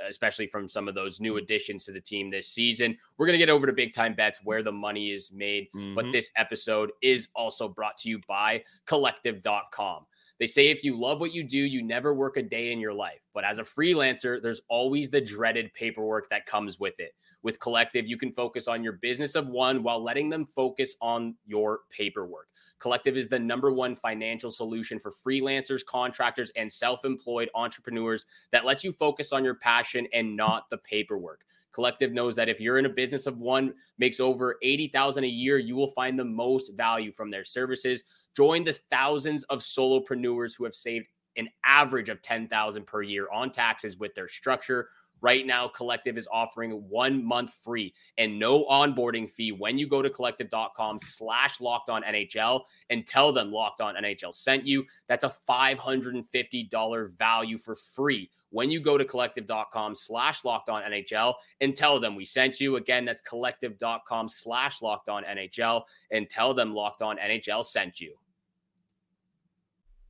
especially 0.07 0.47
from 0.47 0.69
some 0.69 0.87
of 0.87 0.95
those 0.95 1.19
new 1.19 1.37
additions 1.37 1.85
to 1.85 1.91
the 1.91 2.01
team 2.01 2.29
this 2.29 2.47
season. 2.47 2.97
We're 3.17 3.25
going 3.25 3.39
to 3.39 3.45
get 3.45 3.49
over 3.49 3.65
to 3.65 3.73
big 3.73 3.93
time 3.93 4.13
bets 4.13 4.39
where 4.43 4.63
the 4.63 4.71
money 4.71 5.11
is 5.11 5.31
made. 5.31 5.67
Mm-hmm. 5.75 5.95
But 5.95 6.11
this 6.11 6.31
episode 6.35 6.91
is 7.01 7.27
also 7.35 7.67
brought 7.67 7.97
to 7.97 8.09
you 8.09 8.19
by 8.27 8.63
collective.com. 8.85 10.05
They 10.39 10.47
say 10.47 10.69
if 10.69 10.85
you 10.85 10.97
love 10.97 11.19
what 11.19 11.33
you 11.33 11.43
do, 11.43 11.57
you 11.57 11.81
never 11.81 12.13
work 12.13 12.37
a 12.37 12.41
day 12.41 12.71
in 12.71 12.79
your 12.79 12.93
life. 12.93 13.19
But 13.33 13.43
as 13.43 13.59
a 13.59 13.63
freelancer, 13.63 14.41
there's 14.41 14.61
always 14.69 15.09
the 15.09 15.19
dreaded 15.19 15.73
paperwork 15.73 16.29
that 16.29 16.45
comes 16.45 16.79
with 16.79 16.97
it. 16.99 17.13
With 17.43 17.59
Collective, 17.59 18.07
you 18.07 18.17
can 18.17 18.31
focus 18.31 18.67
on 18.67 18.83
your 18.83 18.93
business 18.93 19.35
of 19.35 19.49
one 19.49 19.83
while 19.83 20.01
letting 20.01 20.29
them 20.29 20.45
focus 20.45 20.95
on 21.01 21.35
your 21.45 21.81
paperwork. 21.89 22.47
Collective 22.79 23.17
is 23.17 23.27
the 23.27 23.37
number 23.37 23.71
one 23.71 23.95
financial 23.95 24.51
solution 24.51 24.99
for 24.99 25.11
freelancers, 25.11 25.85
contractors, 25.85 26.51
and 26.55 26.71
self 26.71 27.05
employed 27.05 27.49
entrepreneurs 27.53 28.25
that 28.51 28.65
lets 28.65 28.83
you 28.83 28.91
focus 28.91 29.33
on 29.33 29.43
your 29.43 29.55
passion 29.55 30.07
and 30.13 30.35
not 30.35 30.69
the 30.69 30.77
paperwork. 30.77 31.41
Collective 31.71 32.13
knows 32.13 32.35
that 32.35 32.49
if 32.49 32.59
you're 32.59 32.79
in 32.79 32.85
a 32.85 32.89
business 32.89 33.27
of 33.27 33.37
one 33.37 33.73
makes 33.99 34.19
over 34.19 34.57
80,000 34.63 35.23
a 35.23 35.27
year, 35.27 35.59
you 35.59 35.75
will 35.75 35.89
find 35.89 36.17
the 36.17 36.25
most 36.25 36.75
value 36.75 37.11
from 37.11 37.29
their 37.29 37.43
services. 37.43 38.03
Join 38.35 38.63
the 38.63 38.79
thousands 38.89 39.43
of 39.45 39.59
solopreneurs 39.59 40.55
who 40.57 40.63
have 40.63 40.73
saved 40.73 41.07
an 41.37 41.47
average 41.63 42.09
of 42.09 42.21
10,000 42.21 42.85
per 42.85 43.03
year 43.03 43.27
on 43.31 43.51
taxes 43.51 43.97
with 43.97 44.15
their 44.15 44.27
structure 44.27 44.89
Right 45.21 45.45
now, 45.45 45.67
Collective 45.67 46.17
is 46.17 46.27
offering 46.31 46.71
one 46.89 47.23
month 47.23 47.53
free 47.63 47.93
and 48.17 48.39
no 48.39 48.65
onboarding 48.65 49.29
fee 49.29 49.51
when 49.51 49.77
you 49.77 49.87
go 49.87 50.01
to 50.01 50.09
collective.com 50.09 50.99
slash 50.99 51.59
locked 51.59 51.89
on 51.89 52.03
NHL 52.03 52.61
and 52.89 53.05
tell 53.05 53.33
them 53.33 53.51
locked 53.51 53.81
on 53.81 53.95
NHL 53.95 54.33
sent 54.33 54.65
you. 54.65 54.85
That's 55.07 55.23
a 55.23 55.35
$550 55.47 57.17
value 57.17 57.57
for 57.57 57.75
free 57.75 58.29
when 58.51 58.71
you 58.71 58.79
go 58.79 58.97
to 58.97 59.05
collective.com 59.05 59.95
slash 59.95 60.43
locked 60.43 60.69
on 60.69 60.83
NHL 60.83 61.35
and 61.61 61.75
tell 61.75 61.99
them 61.99 62.15
we 62.15 62.25
sent 62.25 62.59
you. 62.59 62.77
Again, 62.77 63.05
that's 63.05 63.21
collective.com 63.21 64.29
slash 64.29 64.81
locked 64.81 65.09
on 65.09 65.23
NHL 65.23 65.83
and 66.11 66.29
tell 66.29 66.53
them 66.53 66.73
locked 66.73 67.01
on 67.01 67.17
NHL 67.17 67.65
sent 67.65 67.99
you. 67.99 68.15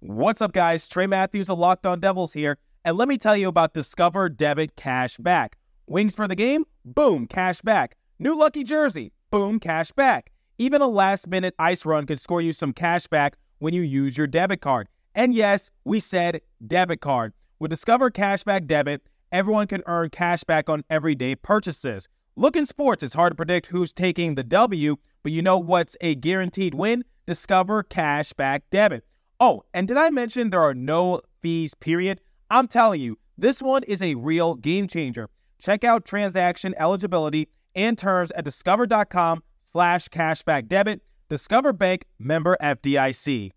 What's 0.02 0.42
up, 0.42 0.54
guys? 0.54 0.88
Trey 0.88 1.08
Matthews 1.08 1.50
of 1.50 1.60
Locked 1.60 1.86
On 1.86 2.00
Devils 2.00 2.32
here. 2.32 2.58
And 2.86 2.98
let 2.98 3.08
me 3.10 3.18
tell 3.18 3.36
you 3.36 3.50
about 3.50 3.74
Discover 3.74 4.30
Debit 4.30 4.76
Cash 4.78 5.18
Back. 5.18 5.58
Wings 5.86 6.16
for 6.16 6.28
the 6.28 6.36
game? 6.36 6.66
Boom, 6.86 7.28
cash 7.28 7.62
back. 7.62 7.98
New 8.20 8.38
lucky 8.38 8.64
jersey? 8.64 9.12
Boom, 9.32 9.60
cash 9.60 9.92
back. 9.92 10.32
Even 10.58 10.82
a 10.82 10.88
last 10.88 11.28
minute 11.28 11.56
ice 11.60 11.86
run 11.86 12.06
could 12.06 12.20
score 12.20 12.42
you 12.42 12.54
some 12.54 12.72
cash 12.72 13.08
back 13.08 13.38
when 13.58 13.74
you 13.74 13.82
use 13.82 14.18
your 14.18 14.28
debit 14.28 14.62
card. 14.62 14.88
And 15.14 15.34
yes, 15.34 15.72
we 15.84 16.00
said 16.00 16.42
debit 16.66 17.02
card. 17.02 17.34
With 17.60 17.72
Discover 17.72 18.12
Cashback 18.12 18.68
Debit, 18.68 19.02
everyone 19.34 19.68
can 19.68 19.84
earn 19.86 20.10
cash 20.12 20.46
back 20.46 20.70
on 20.70 20.86
everyday 20.90 21.36
purchases. 21.36 22.08
Look 22.38 22.56
in 22.56 22.66
sports, 22.66 23.04
it's 23.04 23.14
hard 23.14 23.32
to 23.32 23.36
predict 23.36 23.68
who's 23.68 23.92
taking 23.92 24.36
the 24.36 24.44
W, 24.44 24.96
but 25.24 25.34
you 25.34 25.42
know 25.42 25.58
what's 25.58 25.98
a 26.00 26.16
guaranteed 26.16 26.74
win? 26.74 27.04
Discover 27.26 27.84
Cashback 27.84 28.62
Debit. 28.72 29.04
Oh, 29.42 29.64
and 29.74 29.88
did 29.88 29.98
I 29.98 30.10
mention 30.10 30.50
there 30.50 30.64
are 30.64 30.74
no 30.74 31.22
fees, 31.42 31.74
period? 31.74 32.22
I'm 32.50 32.68
telling 32.68 33.02
you, 33.02 33.18
this 33.38 33.62
one 33.62 33.84
is 33.84 34.02
a 34.02 34.16
real 34.16 34.56
game 34.56 34.88
changer. 34.88 35.30
Check 35.60 35.84
out 35.84 36.06
transaction 36.06 36.74
eligibility 36.78 37.50
and 37.76 37.98
terms 37.98 38.32
at 38.32 38.44
discover.com 38.44 39.44
slash 39.60 40.08
cashback 40.10 40.68
debit. 40.68 41.02
Discover 41.30 41.74
Bank 41.74 42.06
member 42.18 42.58
FDIC. 42.62 43.52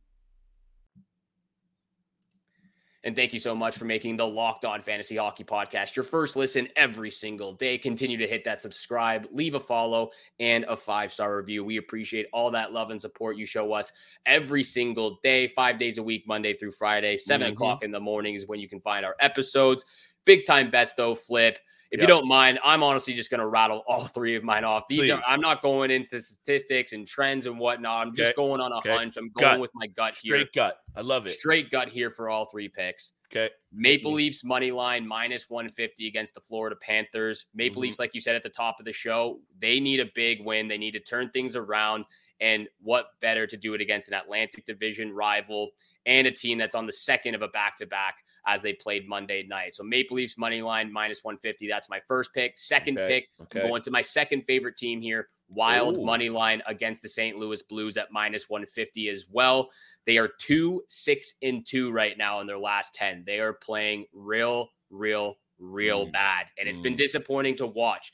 And 3.04 3.16
thank 3.16 3.32
you 3.32 3.40
so 3.40 3.54
much 3.54 3.76
for 3.76 3.84
making 3.84 4.16
the 4.16 4.26
Locked 4.26 4.64
On 4.64 4.80
Fantasy 4.80 5.16
Hockey 5.16 5.42
Podcast 5.42 5.96
your 5.96 6.04
first 6.04 6.36
listen 6.36 6.68
every 6.76 7.10
single 7.10 7.54
day. 7.54 7.76
Continue 7.76 8.16
to 8.16 8.28
hit 8.28 8.44
that 8.44 8.62
subscribe, 8.62 9.26
leave 9.32 9.54
a 9.54 9.60
follow, 9.60 10.10
and 10.38 10.64
a 10.68 10.76
five 10.76 11.12
star 11.12 11.36
review. 11.36 11.64
We 11.64 11.78
appreciate 11.78 12.26
all 12.32 12.50
that 12.52 12.72
love 12.72 12.90
and 12.90 13.00
support 13.00 13.36
you 13.36 13.44
show 13.44 13.72
us 13.72 13.92
every 14.24 14.62
single 14.62 15.18
day, 15.24 15.48
five 15.48 15.80
days 15.80 15.98
a 15.98 16.02
week, 16.02 16.24
Monday 16.28 16.54
through 16.54 16.72
Friday, 16.72 17.16
7 17.16 17.44
mm-hmm. 17.44 17.52
o'clock 17.54 17.82
in 17.82 17.90
the 17.90 18.00
morning 18.00 18.34
is 18.34 18.46
when 18.46 18.60
you 18.60 18.68
can 18.68 18.80
find 18.80 19.04
our 19.04 19.16
episodes. 19.18 19.84
Big 20.24 20.46
time 20.46 20.70
bets, 20.70 20.94
though, 20.96 21.16
Flip. 21.16 21.58
If 21.92 22.00
yep. 22.00 22.08
you 22.08 22.14
don't 22.14 22.26
mind, 22.26 22.58
I'm 22.64 22.82
honestly 22.82 23.12
just 23.12 23.30
going 23.30 23.40
to 23.40 23.46
rattle 23.46 23.84
all 23.86 24.06
three 24.14 24.34
of 24.34 24.42
mine 24.42 24.64
off. 24.64 24.84
These 24.88 25.00
Please. 25.00 25.10
are 25.10 25.22
I'm 25.28 25.42
not 25.42 25.60
going 25.60 25.90
into 25.90 26.22
statistics 26.22 26.94
and 26.94 27.06
trends 27.06 27.46
and 27.46 27.58
whatnot. 27.58 28.06
I'm 28.06 28.16
just 28.16 28.30
okay. 28.30 28.34
going 28.34 28.62
on 28.62 28.72
a 28.72 28.76
okay. 28.78 28.96
hunch. 28.96 29.18
I'm 29.18 29.28
going 29.28 29.52
gut. 29.52 29.60
with 29.60 29.70
my 29.74 29.88
gut 29.88 30.14
here. 30.14 30.36
Straight 30.36 30.52
gut. 30.54 30.78
I 30.96 31.02
love 31.02 31.26
it. 31.26 31.38
Straight 31.38 31.70
gut 31.70 31.90
here 31.90 32.10
for 32.10 32.30
all 32.30 32.46
three 32.46 32.70
picks. 32.70 33.12
Okay. 33.30 33.50
Maple 33.74 34.12
Leafs 34.12 34.42
money 34.42 34.70
line 34.70 35.06
minus 35.06 35.50
150 35.50 36.06
against 36.06 36.34
the 36.34 36.40
Florida 36.40 36.76
Panthers. 36.80 37.44
Maple 37.54 37.74
mm-hmm. 37.74 37.82
Leafs, 37.82 37.98
like 37.98 38.14
you 38.14 38.22
said 38.22 38.36
at 38.36 38.42
the 38.42 38.48
top 38.48 38.76
of 38.78 38.86
the 38.86 38.92
show, 38.92 39.38
they 39.60 39.78
need 39.78 40.00
a 40.00 40.06
big 40.14 40.42
win. 40.42 40.68
They 40.68 40.78
need 40.78 40.92
to 40.92 41.00
turn 41.00 41.28
things 41.30 41.56
around. 41.56 42.06
And 42.40 42.68
what 42.80 43.08
better 43.20 43.46
to 43.46 43.56
do 43.56 43.74
it 43.74 43.82
against 43.82 44.08
an 44.08 44.14
Atlantic 44.14 44.64
Division 44.64 45.12
rival 45.12 45.70
and 46.06 46.26
a 46.26 46.30
team 46.30 46.56
that's 46.56 46.74
on 46.74 46.86
the 46.86 46.92
second 46.92 47.34
of 47.34 47.42
a 47.42 47.48
back 47.48 47.76
to 47.76 47.86
back 47.86 48.16
as 48.46 48.62
they 48.62 48.72
played 48.72 49.08
Monday 49.08 49.44
night. 49.44 49.74
So 49.74 49.82
Maple 49.82 50.16
Leafs 50.16 50.36
money 50.36 50.62
line 50.62 50.92
minus 50.92 51.22
150. 51.22 51.68
That's 51.68 51.88
my 51.88 52.00
first 52.08 52.32
pick. 52.34 52.58
Second 52.58 52.98
okay. 52.98 53.08
pick, 53.08 53.28
okay. 53.42 53.62
I'm 53.62 53.68
going 53.68 53.82
to 53.82 53.90
my 53.90 54.02
second 54.02 54.42
favorite 54.42 54.76
team 54.76 55.00
here, 55.00 55.28
wild 55.48 55.98
Ooh. 55.98 56.04
money 56.04 56.28
line 56.28 56.62
against 56.66 57.02
the 57.02 57.08
St. 57.08 57.36
Louis 57.38 57.62
Blues 57.62 57.96
at 57.96 58.10
minus 58.10 58.48
150 58.50 59.08
as 59.08 59.26
well. 59.30 59.70
They 60.06 60.18
are 60.18 60.28
two, 60.40 60.82
six, 60.88 61.34
and 61.42 61.64
two 61.64 61.92
right 61.92 62.18
now 62.18 62.40
in 62.40 62.46
their 62.46 62.58
last 62.58 62.94
10. 62.94 63.22
They 63.24 63.38
are 63.38 63.52
playing 63.52 64.06
real, 64.12 64.70
real, 64.90 65.36
real 65.58 66.06
Mm. 66.08 66.12
bad. 66.12 66.46
And 66.58 66.68
it's 66.68 66.80
been 66.80 66.94
Mm. 66.94 66.98
disappointing 66.98 67.56
to 67.56 67.66
watch. 67.66 68.12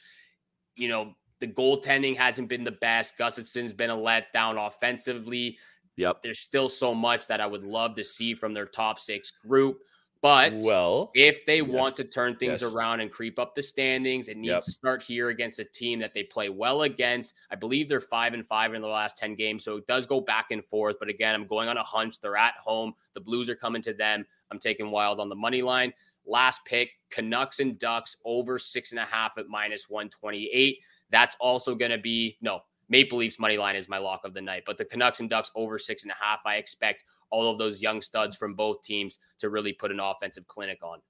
You 0.77 0.89
know, 0.89 1.17
the 1.41 1.47
goaltending 1.47 2.17
hasn't 2.17 2.49
been 2.49 2.65
the 2.65 2.73
best. 2.73 3.17
Gustavsson's 3.17 3.73
been 3.73 3.91
a 3.91 3.97
letdown 3.97 4.59
offensively. 4.67 5.59
Yep. 5.97 6.23
There's 6.23 6.41
still 6.41 6.69
so 6.69 6.95
much 6.95 7.27
that 7.29 7.41
I 7.41 7.47
would 7.47 7.65
love 7.65 7.95
to 7.97 8.05
see 8.05 8.35
from 8.35 8.53
their 8.55 8.67
top 8.67 9.01
six 9.01 9.31
group. 9.31 9.79
But 10.21 10.55
Well, 10.57 11.13
if 11.15 11.47
they 11.47 11.59
Yes. 11.59 11.69
want 11.69 11.97
to 11.97 12.05
turn 12.05 12.37
things 12.37 12.61
Yes. 12.63 12.73
around 12.73 13.01
and 13.01 13.11
creep 13.11 13.39
up 13.39 13.55
the 13.55 13.63
standings, 13.63 14.29
it 14.29 14.37
needs 14.37 14.49
Yep. 14.51 14.65
to 14.65 14.73
start 14.73 15.03
here 15.03 15.29
against 15.29 15.61
a 15.61 15.65
team 15.65 16.01
that 16.01 16.13
they 16.13 16.25
play 16.25 16.49
well 16.49 16.83
against. 16.83 17.35
I 17.51 17.55
believe 17.55 17.89
they're 17.89 18.01
five 18.01 18.35
and 18.35 18.45
five 18.47 18.75
in 18.75 18.83
the 18.83 18.89
last 18.89 19.17
10 19.17 19.37
games. 19.37 19.63
So 19.63 19.77
it 19.77 19.87
does 19.87 20.07
go 20.07 20.21
back 20.21 20.51
and 20.51 20.65
forth. 20.65 20.97
But 20.99 21.09
again, 21.09 21.35
I'm 21.37 21.47
going 21.47 21.69
on 21.69 21.77
a 21.77 21.85
hunch. 21.85 22.21
They're 22.21 22.37
at 22.37 22.55
home. 22.57 22.95
The 23.15 23.21
Blues 23.21 23.49
are 23.49 23.55
coming 23.55 23.83
to 23.83 23.93
them. 23.93 24.27
I'm 24.51 24.59
taking 24.59 24.91
wild 24.91 25.21
on 25.21 25.29
the 25.29 25.37
money 25.37 25.63
line. 25.63 25.95
Last 26.27 26.65
pick, 26.65 26.99
Canucks 27.11 27.61
and 27.61 27.79
Ducks 27.79 28.17
over 28.25 28.59
six 28.59 28.91
and 28.91 28.99
a 28.99 29.05
half 29.05 29.39
at 29.39 29.49
minus 29.49 29.89
128. 29.89 30.83
That's 31.11 31.37
also 31.41 31.75
going 31.75 31.93
to 31.93 31.99
be 31.99 32.37
no. 32.41 32.65
Maple 32.91 33.19
Leafs 33.19 33.39
money 33.39 33.59
line 33.59 33.77
is 33.77 33.87
my 33.89 33.99
lock 33.99 34.25
of 34.25 34.33
the 34.33 34.41
night, 34.41 34.63
but 34.67 34.79
the 34.79 34.85
Canucks 34.85 35.21
and 35.21 35.29
Ducks 35.29 35.51
over 35.55 35.79
six 35.79 36.03
and 36.05 36.11
a 36.11 36.15
half. 36.15 36.41
I 36.47 36.57
expect 36.57 37.05
all 37.31 37.51
of 37.51 37.59
those 37.59 37.81
young 37.83 38.01
studs 38.03 38.37
from 38.37 38.55
both 38.55 38.83
teams 38.83 39.19
to 39.39 39.49
really 39.51 39.73
put 39.73 39.91
an 39.91 40.01
offensive 40.01 40.47
clinic 40.47 40.79
on. 40.83 41.01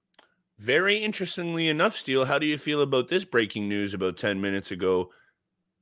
very 0.57 1.01
interestingly 1.03 1.69
enough, 1.69 1.95
Steele, 1.95 2.25
how 2.25 2.37
do 2.37 2.45
you 2.45 2.57
feel 2.57 2.81
about 2.81 3.07
this 3.07 3.23
breaking 3.23 3.69
news 3.69 3.93
about 3.93 4.17
10 4.17 4.41
minutes 4.41 4.71
ago? 4.71 5.09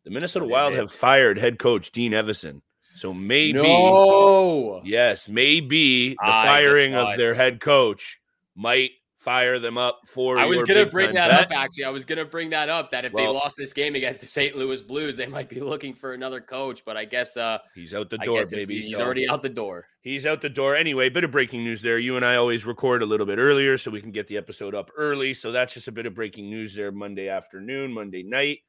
The 0.03 0.11
Minnesota 0.11 0.45
What 0.45 0.49
is 0.49 0.51
Wild 0.53 0.73
it? 0.73 0.77
have 0.77 0.91
fired 0.91 1.37
head 1.39 1.57
coach 1.57 1.91
Dean 1.91 2.11
Evason. 2.11 2.61
So 2.93 3.13
maybe, 3.13 3.53
No. 3.53 4.81
yes, 4.85 5.27
maybe 5.29 6.09
the 6.09 6.17
I 6.21 6.43
firing 6.45 6.93
of 6.95 7.17
their 7.17 7.33
head 7.33 7.59
coach 7.59 8.19
might 8.55 8.91
fire 9.27 9.59
them 9.59 9.77
up 9.77 9.99
for 10.05 10.37
I 10.37 10.45
was 10.45 10.55
your 10.59 10.65
gonna 10.65 10.85
bring 10.85 11.13
that 11.15 11.27
bet. 11.29 11.51
up. 11.51 11.51
Actually, 11.51 11.83
I 11.83 11.89
was 11.89 12.05
gonna 12.05 12.23
bring 12.23 12.51
that 12.51 12.69
up. 12.69 12.91
That 12.91 13.03
if 13.03 13.11
they 13.11 13.27
lost 13.27 13.57
this 13.57 13.73
game 13.73 13.93
against 13.95 14.21
the 14.21 14.25
St. 14.25 14.55
Louis 14.55 14.81
Blues, 14.81 15.17
they 15.17 15.25
might 15.27 15.49
be 15.49 15.59
looking 15.71 15.93
for 15.93 16.13
another 16.13 16.39
coach. 16.39 16.83
But 16.85 16.95
I 16.95 17.03
guess 17.03 17.35
uh, 17.35 17.57
He's 17.75 17.93
out 17.93 18.09
the 18.09 18.19
door, 18.19 18.45
baby. 18.49 18.75
he's 18.75 18.91
so- 18.91 19.01
already 19.03 19.27
out 19.27 19.41
the 19.41 19.49
door. 19.49 19.85
He's 19.99 20.25
out 20.25 20.41
the 20.41 20.49
door. 20.49 20.77
Anyway, 20.77 21.09
bit 21.09 21.25
of 21.25 21.31
breaking 21.31 21.65
news 21.65 21.81
there. 21.81 21.99
You 21.99 22.15
and 22.15 22.23
I 22.25 22.37
always 22.37 22.65
record 22.65 23.01
a 23.03 23.05
little 23.05 23.25
bit 23.25 23.37
earlier 23.37 23.77
so 23.77 23.91
we 23.91 23.99
can 23.99 24.11
get 24.11 24.27
the 24.27 24.37
episode 24.37 24.73
up 24.73 24.89
early. 24.95 25.33
So 25.33 25.51
that's 25.51 25.73
just 25.73 25.89
a 25.89 25.91
bit 25.91 26.05
of 26.05 26.15
breaking 26.15 26.49
news 26.49 26.73
there 26.73 26.93
Monday 26.93 27.27
afternoon, 27.27 27.91
Monday 27.91 28.23
night. 28.23 28.59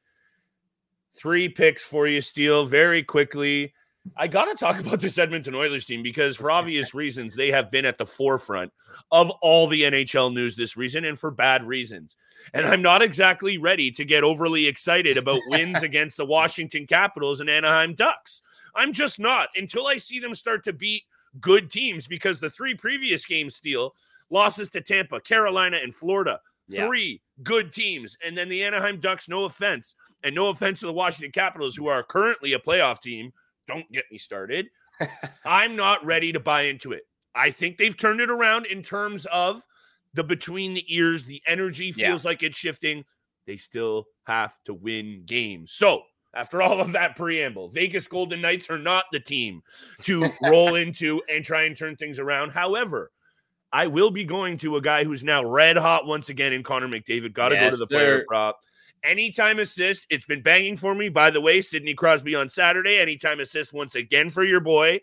Three 1.17 1.47
picks 1.47 1.83
for 1.85 2.05
you, 2.05 2.19
Steele, 2.21 2.65
very 2.65 3.01
quickly. 3.03 3.73
I 4.17 4.27
got 4.27 4.45
to 4.45 4.55
talk 4.55 4.79
about 4.85 4.99
this 4.99 5.17
Edmonton 5.17 5.55
Oilers 5.55 5.85
team 5.85 6.03
because, 6.03 6.35
for 6.35 6.51
obvious 6.59 6.93
reasons, 6.93 7.35
they 7.35 7.51
have 7.51 7.71
been 7.71 7.85
at 7.85 7.97
the 7.97 8.05
forefront 8.05 8.71
of 9.11 9.29
all 9.41 9.67
the 9.67 9.83
NHL 9.83 10.33
news 10.33 10.55
this 10.55 10.73
season 10.73 11.05
and 11.05 11.17
for 11.17 11.31
bad 11.31 11.63
reasons. 11.65 12.15
And 12.53 12.65
I'm 12.65 12.81
not 12.81 13.01
exactly 13.01 13.57
ready 13.57 13.91
to 13.91 14.05
get 14.05 14.23
overly 14.23 14.67
excited 14.67 15.17
about 15.17 15.41
wins 15.47 15.83
against 15.83 16.17
the 16.17 16.25
Washington 16.25 16.87
Capitals 16.87 17.41
and 17.41 17.49
Anaheim 17.49 17.93
Ducks. 17.93 18.41
I'm 18.75 18.93
just 18.93 19.19
not 19.19 19.49
until 19.55 19.87
I 19.87 19.97
see 19.97 20.19
them 20.19 20.35
start 20.35 20.63
to 20.65 20.73
beat 20.73 21.03
good 21.39 21.69
teams 21.69 22.07
because 22.07 22.39
the 22.39 22.49
three 22.49 22.75
previous 22.75 23.25
games, 23.25 23.55
Steele, 23.55 23.93
losses 24.29 24.69
to 24.71 24.81
Tampa, 24.81 25.19
Carolina, 25.19 25.79
and 25.81 25.93
Florida. 25.93 26.39
Yeah. 26.67 26.85
Three 26.85 27.21
good 27.41 27.73
teams. 27.73 28.15
And 28.23 28.37
then 28.37 28.47
the 28.47 28.63
Anaheim 28.63 28.99
Ducks, 28.99 29.27
no 29.27 29.45
offense. 29.45 29.95
And 30.23 30.35
no 30.35 30.49
offense 30.49 30.81
to 30.81 30.85
the 30.85 30.93
Washington 30.93 31.31
Capitals, 31.31 31.75
who 31.75 31.87
are 31.87 32.03
currently 32.03 32.53
a 32.53 32.59
playoff 32.59 33.01
team. 33.01 33.33
Don't 33.69 33.89
get 33.91 34.05
me 34.11 34.17
started. 34.17 34.67
I'm 35.45 35.75
not 35.75 36.05
ready 36.05 36.31
to 36.33 36.39
buy 36.39 36.63
into 36.63 36.91
it. 36.91 37.03
I 37.33 37.51
think 37.51 37.77
they've 37.77 37.95
turned 37.95 38.19
it 38.19 38.29
around 38.29 38.65
in 38.65 38.81
terms 38.83 39.25
of 39.31 39.61
the 40.13 40.23
between 40.23 40.73
the 40.73 40.83
ears, 40.93 41.23
the 41.23 41.41
energy 41.47 41.93
Yeah. 41.95 42.09
feels 42.09 42.25
like 42.25 42.43
it's 42.43 42.57
shifting. 42.57 43.05
They 43.47 43.57
still 43.57 44.05
have 44.25 44.53
to 44.65 44.73
win 44.73 45.23
games. 45.25 45.71
So, 45.73 46.01
after 46.35 46.61
all 46.61 46.79
of 46.81 46.91
that 46.91 47.15
preamble, 47.15 47.69
Vegas 47.69 48.07
Golden 48.07 48.41
Knights 48.41 48.69
are 48.69 48.77
not 48.77 49.05
the 49.11 49.19
team 49.19 49.61
to 50.03 50.31
roll 50.43 50.75
into 50.75 51.21
and 51.29 51.43
try 51.45 51.63
and 51.63 51.75
turn 51.77 51.95
things 51.95 52.19
around. 52.19 52.51
However, 52.51 53.11
I 53.71 53.87
will 53.87 54.11
be 54.11 54.23
going 54.25 54.57
to 54.59 54.75
a 54.77 54.81
guy 54.81 55.03
who's 55.03 55.23
now 55.23 55.43
red 55.45 55.77
hot 55.77 56.05
once 56.07 56.29
again 56.29 56.53
in 56.53 56.61
Connor 56.63 56.87
McDavid. 56.87 57.33
Got 57.33 57.49
to 57.49 57.55
go 57.55 57.61
Yes, 57.63 57.73
to 57.73 57.77
the 57.77 57.87
player 57.87 58.19
sir. 58.19 58.25
prop. 58.27 58.59
Anytime 59.03 59.59
assist, 59.59 60.07
it's 60.09 60.25
been 60.25 60.41
banging 60.41 60.77
for 60.77 60.93
me. 60.93 61.09
By 61.09 61.29
the 61.29 61.41
way, 61.41 61.61
Sidney 61.61 61.93
Crosby 61.93 62.35
on 62.35 62.49
Saturday. 62.49 62.99
Anytime 62.99 63.39
assist 63.39 63.73
once 63.73 63.95
again 63.95 64.29
for 64.29 64.43
your 64.43 64.59
boy. 64.59 65.01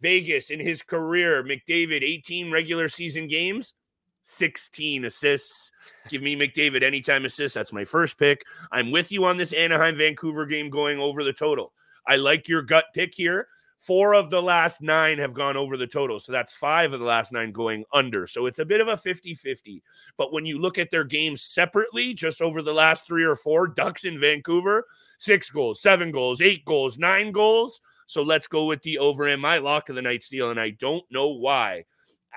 Vegas 0.00 0.50
in 0.50 0.60
his 0.60 0.82
career, 0.82 1.42
McDavid, 1.42 2.02
18 2.02 2.52
regular 2.52 2.88
season 2.88 3.26
games, 3.26 3.74
16 4.22 5.04
assists. 5.04 5.72
Give 6.08 6.22
me 6.22 6.36
McDavid 6.36 6.82
anytime 6.82 7.24
assist. 7.24 7.54
That's 7.54 7.72
my 7.72 7.84
first 7.84 8.18
pick. 8.18 8.44
I'm 8.70 8.90
with 8.90 9.10
you 9.10 9.24
on 9.24 9.36
this 9.36 9.52
Anaheim 9.52 9.98
Vancouver 9.98 10.46
game 10.46 10.70
going 10.70 10.98
over 10.98 11.24
the 11.24 11.32
total. 11.32 11.72
I 12.06 12.16
like 12.16 12.48
your 12.48 12.62
gut 12.62 12.86
pick 12.94 13.14
here. 13.14 13.48
Four 13.78 14.14
of 14.14 14.28
the 14.28 14.42
last 14.42 14.82
nine 14.82 15.18
have 15.18 15.32
gone 15.32 15.56
over 15.56 15.76
the 15.76 15.86
total. 15.86 16.18
So 16.18 16.32
that's 16.32 16.52
five 16.52 16.92
of 16.92 17.00
the 17.00 17.06
last 17.06 17.32
nine 17.32 17.52
going 17.52 17.84
under. 17.92 18.26
So 18.26 18.46
it's 18.46 18.58
a 18.58 18.64
bit 18.64 18.80
of 18.80 18.88
a 18.88 18.96
50 18.96 19.34
50. 19.34 19.82
But 20.16 20.32
when 20.32 20.44
you 20.44 20.58
look 20.58 20.78
at 20.78 20.90
their 20.90 21.04
games 21.04 21.42
separately, 21.42 22.12
just 22.12 22.42
over 22.42 22.60
the 22.60 22.72
last 22.72 23.06
three 23.06 23.24
or 23.24 23.36
four, 23.36 23.68
Ducks 23.68 24.04
in 24.04 24.20
Vancouver, 24.20 24.84
six 25.18 25.48
goals, 25.50 25.80
seven 25.80 26.10
goals, 26.10 26.40
eight 26.40 26.64
goals, 26.64 26.98
nine 26.98 27.30
goals. 27.30 27.80
So 28.06 28.22
let's 28.22 28.48
go 28.48 28.64
with 28.64 28.82
the 28.82 28.98
over 28.98 29.28
in 29.28 29.38
my 29.38 29.58
lock 29.58 29.88
of 29.88 29.94
the 29.94 30.02
night 30.02 30.24
Steele. 30.24 30.50
And 30.50 30.60
I 30.60 30.70
don't 30.70 31.04
know 31.10 31.28
why. 31.28 31.84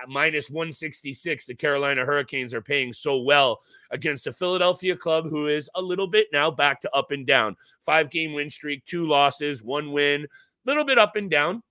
At 0.00 0.08
minus 0.08 0.48
166, 0.48 1.44
the 1.44 1.54
Carolina 1.54 2.04
Hurricanes 2.04 2.54
are 2.54 2.62
paying 2.62 2.92
so 2.92 3.20
well 3.20 3.60
against 3.90 4.26
a 4.26 4.32
Philadelphia 4.32 4.96
club 4.96 5.28
who 5.28 5.48
is 5.48 5.68
a 5.74 5.82
little 5.82 6.06
bit 6.06 6.28
now 6.32 6.50
back 6.50 6.80
to 6.80 6.94
up 6.94 7.10
and 7.10 7.26
down. 7.26 7.56
Five 7.82 8.10
game 8.10 8.32
win 8.32 8.48
streak, 8.48 8.84
two 8.86 9.06
losses, 9.06 9.62
one 9.62 9.92
win, 9.92 10.26
little 10.64 10.84
bit 10.84 10.98
up 10.98 11.16
and 11.16 11.30
down. 11.30 11.62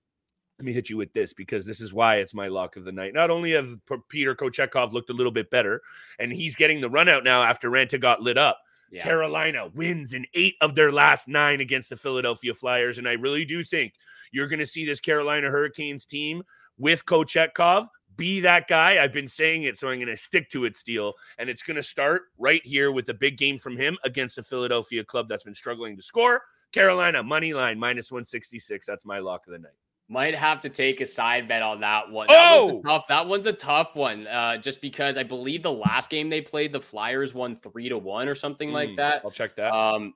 Let 0.58 0.66
me 0.66 0.72
hit 0.72 0.90
you 0.90 0.96
with 0.96 1.12
this 1.12 1.32
because 1.32 1.66
this 1.66 1.80
is 1.80 1.92
why 1.92 2.16
it's 2.16 2.34
my 2.34 2.48
lock 2.48 2.76
of 2.76 2.84
the 2.84 2.92
night. 2.92 3.14
Not 3.14 3.30
only 3.30 3.52
have 3.52 3.74
Peter 4.08 4.34
Kochetkov 4.34 4.92
looked 4.92 5.10
a 5.10 5.14
little 5.14 5.32
bit 5.32 5.50
better, 5.50 5.80
and 6.18 6.32
he's 6.32 6.54
getting 6.54 6.80
the 6.80 6.90
run 6.90 7.08
out 7.08 7.24
now 7.24 7.42
after 7.42 7.70
Raanta 7.70 8.00
got 8.00 8.22
lit 8.22 8.38
up. 8.38 8.58
Yeah. 8.92 9.02
Carolina 9.02 9.68
wins 9.74 10.12
in 10.12 10.26
eight 10.34 10.54
of 10.60 10.74
their 10.74 10.92
last 10.92 11.26
nine 11.26 11.60
against 11.62 11.88
the 11.88 11.96
Philadelphia 11.96 12.52
Flyers. 12.52 12.98
And 12.98 13.08
I 13.08 13.12
really 13.12 13.46
do 13.46 13.64
think 13.64 13.94
you're 14.32 14.48
going 14.48 14.58
to 14.58 14.66
see 14.66 14.84
this 14.84 15.00
Carolina 15.00 15.48
Hurricanes 15.48 16.04
team 16.04 16.42
with 16.78 17.06
Kochetkov 17.06 17.86
be 18.16 18.40
that 18.40 18.68
guy. 18.68 19.02
I've 19.02 19.12
been 19.12 19.28
saying 19.28 19.62
it, 19.62 19.78
so 19.78 19.88
I'm 19.88 19.96
going 19.96 20.08
to 20.08 20.16
stick 20.16 20.50
to 20.50 20.66
it, 20.66 20.76
Steele. 20.76 21.14
And 21.38 21.48
it's 21.48 21.62
going 21.62 21.76
to 21.76 21.82
start 21.82 22.24
right 22.38 22.60
here 22.64 22.92
with 22.92 23.08
a 23.08 23.14
big 23.14 23.38
game 23.38 23.58
from 23.58 23.76
him 23.76 23.96
against 24.04 24.36
the 24.36 24.42
Philadelphia 24.42 25.02
club 25.04 25.28
that's 25.28 25.44
been 25.44 25.54
struggling 25.54 25.96
to 25.96 26.02
score. 26.02 26.42
Carolina, 26.72 27.22
money 27.22 27.52
line, 27.54 27.78
minus 27.78 28.10
166. 28.10 28.86
That's 28.86 29.04
my 29.04 29.18
lock 29.18 29.46
of 29.46 29.52
the 29.52 29.58
night. 29.58 29.72
Might 30.08 30.34
have 30.34 30.60
to 30.62 30.68
take 30.68 31.00
a 31.00 31.06
side 31.06 31.48
bet 31.48 31.62
on 31.62 31.80
that 31.80 32.10
one. 32.10 32.26
That 32.28 32.66
one's 32.66 32.82
Oh! 32.82 32.82
tough. 32.86 33.04
That 33.08 33.26
one's 33.26 33.46
a 33.46 33.52
tough 33.52 33.94
one. 33.96 34.26
Uh, 34.26 34.56
just 34.58 34.80
because 34.80 35.16
I 35.16 35.22
believe 35.22 35.62
the 35.62 35.72
last 35.72 36.10
game 36.10 36.28
they 36.28 36.40
played, 36.42 36.72
the 36.72 36.80
Flyers 36.80 37.32
won 37.32 37.56
three 37.56 37.88
to 37.88 37.96
one 37.98 38.28
or 38.28 38.34
something 38.34 38.72
like 38.72 38.90
Mm, 38.90 38.96
that. 38.96 39.22
I'll 39.24 39.30
check 39.30 39.54
that. 39.56 39.72
Um, 39.72 40.14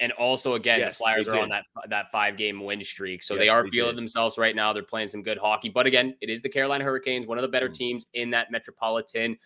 and 0.00 0.12
also 0.12 0.54
again, 0.54 0.80
Yes, 0.80 0.98
the 0.98 1.04
Flyers 1.04 1.28
are 1.28 1.36
on 1.38 1.48
that 1.50 1.64
that 1.88 2.10
five 2.10 2.36
game 2.36 2.62
win 2.64 2.82
streak, 2.84 3.22
so 3.22 3.36
they 3.36 3.48
are 3.48 3.62
they 3.64 3.70
feeling 3.70 3.92
did. 3.92 3.98
themselves 3.98 4.36
right 4.36 4.54
now. 4.54 4.72
They're 4.72 4.82
playing 4.82 5.08
some 5.08 5.22
good 5.22 5.38
hockey, 5.38 5.68
but 5.70 5.86
again, 5.86 6.14
it 6.20 6.28
is 6.28 6.42
the 6.42 6.48
Carolina 6.50 6.84
Hurricanes, 6.84 7.26
one 7.26 7.38
of 7.38 7.42
the 7.42 7.48
better 7.48 7.68
Mm. 7.68 7.74
teams 7.74 8.06
in 8.14 8.30
that 8.30 8.50
Metropolitan. 8.50 9.38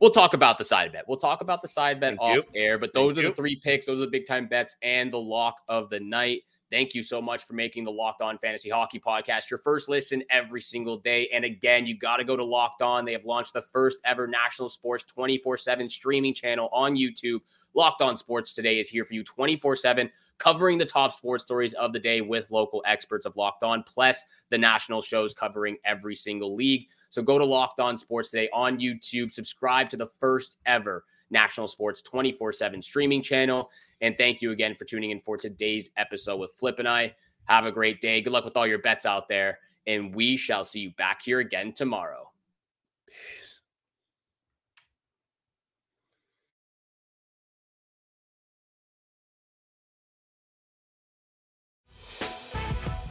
We'll 0.00 0.10
talk 0.10 0.34
about 0.34 0.58
the 0.58 0.64
side 0.64 0.92
bet. 0.92 1.04
We'll 1.06 1.18
talk 1.18 1.40
about 1.42 1.62
the 1.62 1.68
side 1.68 2.00
bet 2.00 2.16
Thank 2.18 2.20
off 2.20 2.34
you. 2.36 2.44
air, 2.54 2.78
but 2.78 2.92
Thank 2.92 2.94
those 2.94 3.18
are 3.18 3.22
you. 3.22 3.28
the 3.28 3.34
three 3.34 3.56
picks. 3.56 3.86
Those 3.86 4.00
are 4.00 4.06
the 4.06 4.10
big 4.10 4.26
time 4.26 4.46
bets 4.46 4.76
and 4.82 5.12
the 5.12 5.18
lock 5.18 5.60
of 5.68 5.90
the 5.90 6.00
night. 6.00 6.42
Thank 6.70 6.94
you 6.94 7.02
so 7.02 7.20
much 7.20 7.44
for 7.44 7.54
making 7.54 7.82
the 7.84 7.90
Locked 7.90 8.22
On 8.22 8.38
Fantasy 8.38 8.70
Hockey 8.70 9.00
Podcast 9.00 9.50
your 9.50 9.58
first 9.58 9.88
listen 9.88 10.22
every 10.30 10.60
single 10.60 10.98
day. 10.98 11.28
And 11.32 11.44
again, 11.44 11.84
you 11.84 11.98
got 11.98 12.18
to 12.18 12.24
go 12.24 12.36
to 12.36 12.44
Locked 12.44 12.80
On. 12.80 13.04
They 13.04 13.12
have 13.12 13.24
launched 13.24 13.54
the 13.54 13.62
first 13.62 13.98
ever 14.04 14.28
national 14.28 14.68
sports 14.68 15.02
24 15.04 15.56
7 15.56 15.88
streaming 15.88 16.32
channel 16.32 16.68
on 16.72 16.94
YouTube. 16.94 17.40
Locked 17.74 18.02
On 18.02 18.16
Sports 18.16 18.54
today 18.54 18.78
is 18.78 18.88
here 18.88 19.04
for 19.04 19.14
you 19.14 19.24
24 19.24 19.76
7, 19.76 20.10
covering 20.40 20.78
the 20.78 20.86
top 20.86 21.12
sports 21.12 21.44
stories 21.44 21.74
of 21.74 21.92
the 21.92 22.00
day 22.00 22.20
with 22.20 22.50
local 22.50 22.82
experts 22.86 23.26
of 23.26 23.36
Locked 23.36 23.62
On, 23.62 23.84
plus 23.84 24.24
the 24.48 24.58
national 24.58 25.02
shows 25.02 25.32
covering 25.34 25.76
every 25.84 26.16
single 26.16 26.56
league. 26.56 26.88
So 27.10 27.22
go 27.22 27.38
to 27.38 27.44
Locked 27.44 27.78
On 27.78 27.96
Sports 27.96 28.30
today 28.30 28.48
on 28.52 28.80
YouTube, 28.80 29.30
subscribe 29.30 29.88
to 29.90 29.96
the 29.96 30.08
first 30.18 30.56
ever 30.66 31.04
national 31.30 31.68
sports 31.68 32.02
24 32.02 32.52
7 32.52 32.82
streaming 32.82 33.22
channel. 33.22 33.70
And 34.00 34.16
thank 34.16 34.42
you 34.42 34.50
again 34.50 34.74
for 34.74 34.84
tuning 34.84 35.10
in 35.10 35.20
for 35.20 35.36
today's 35.36 35.90
episode 35.96 36.38
with 36.38 36.54
Flip 36.54 36.78
and 36.78 36.88
I. 36.88 37.14
Have 37.44 37.66
a 37.66 37.72
great 37.72 38.00
day. 38.00 38.20
Good 38.20 38.32
luck 38.32 38.44
with 38.44 38.56
all 38.56 38.66
your 38.66 38.78
bets 38.78 39.06
out 39.06 39.28
there. 39.28 39.58
And 39.86 40.14
we 40.14 40.36
shall 40.36 40.64
see 40.64 40.80
you 40.80 40.90
back 40.92 41.22
here 41.22 41.40
again 41.40 41.72
tomorrow. 41.72 42.29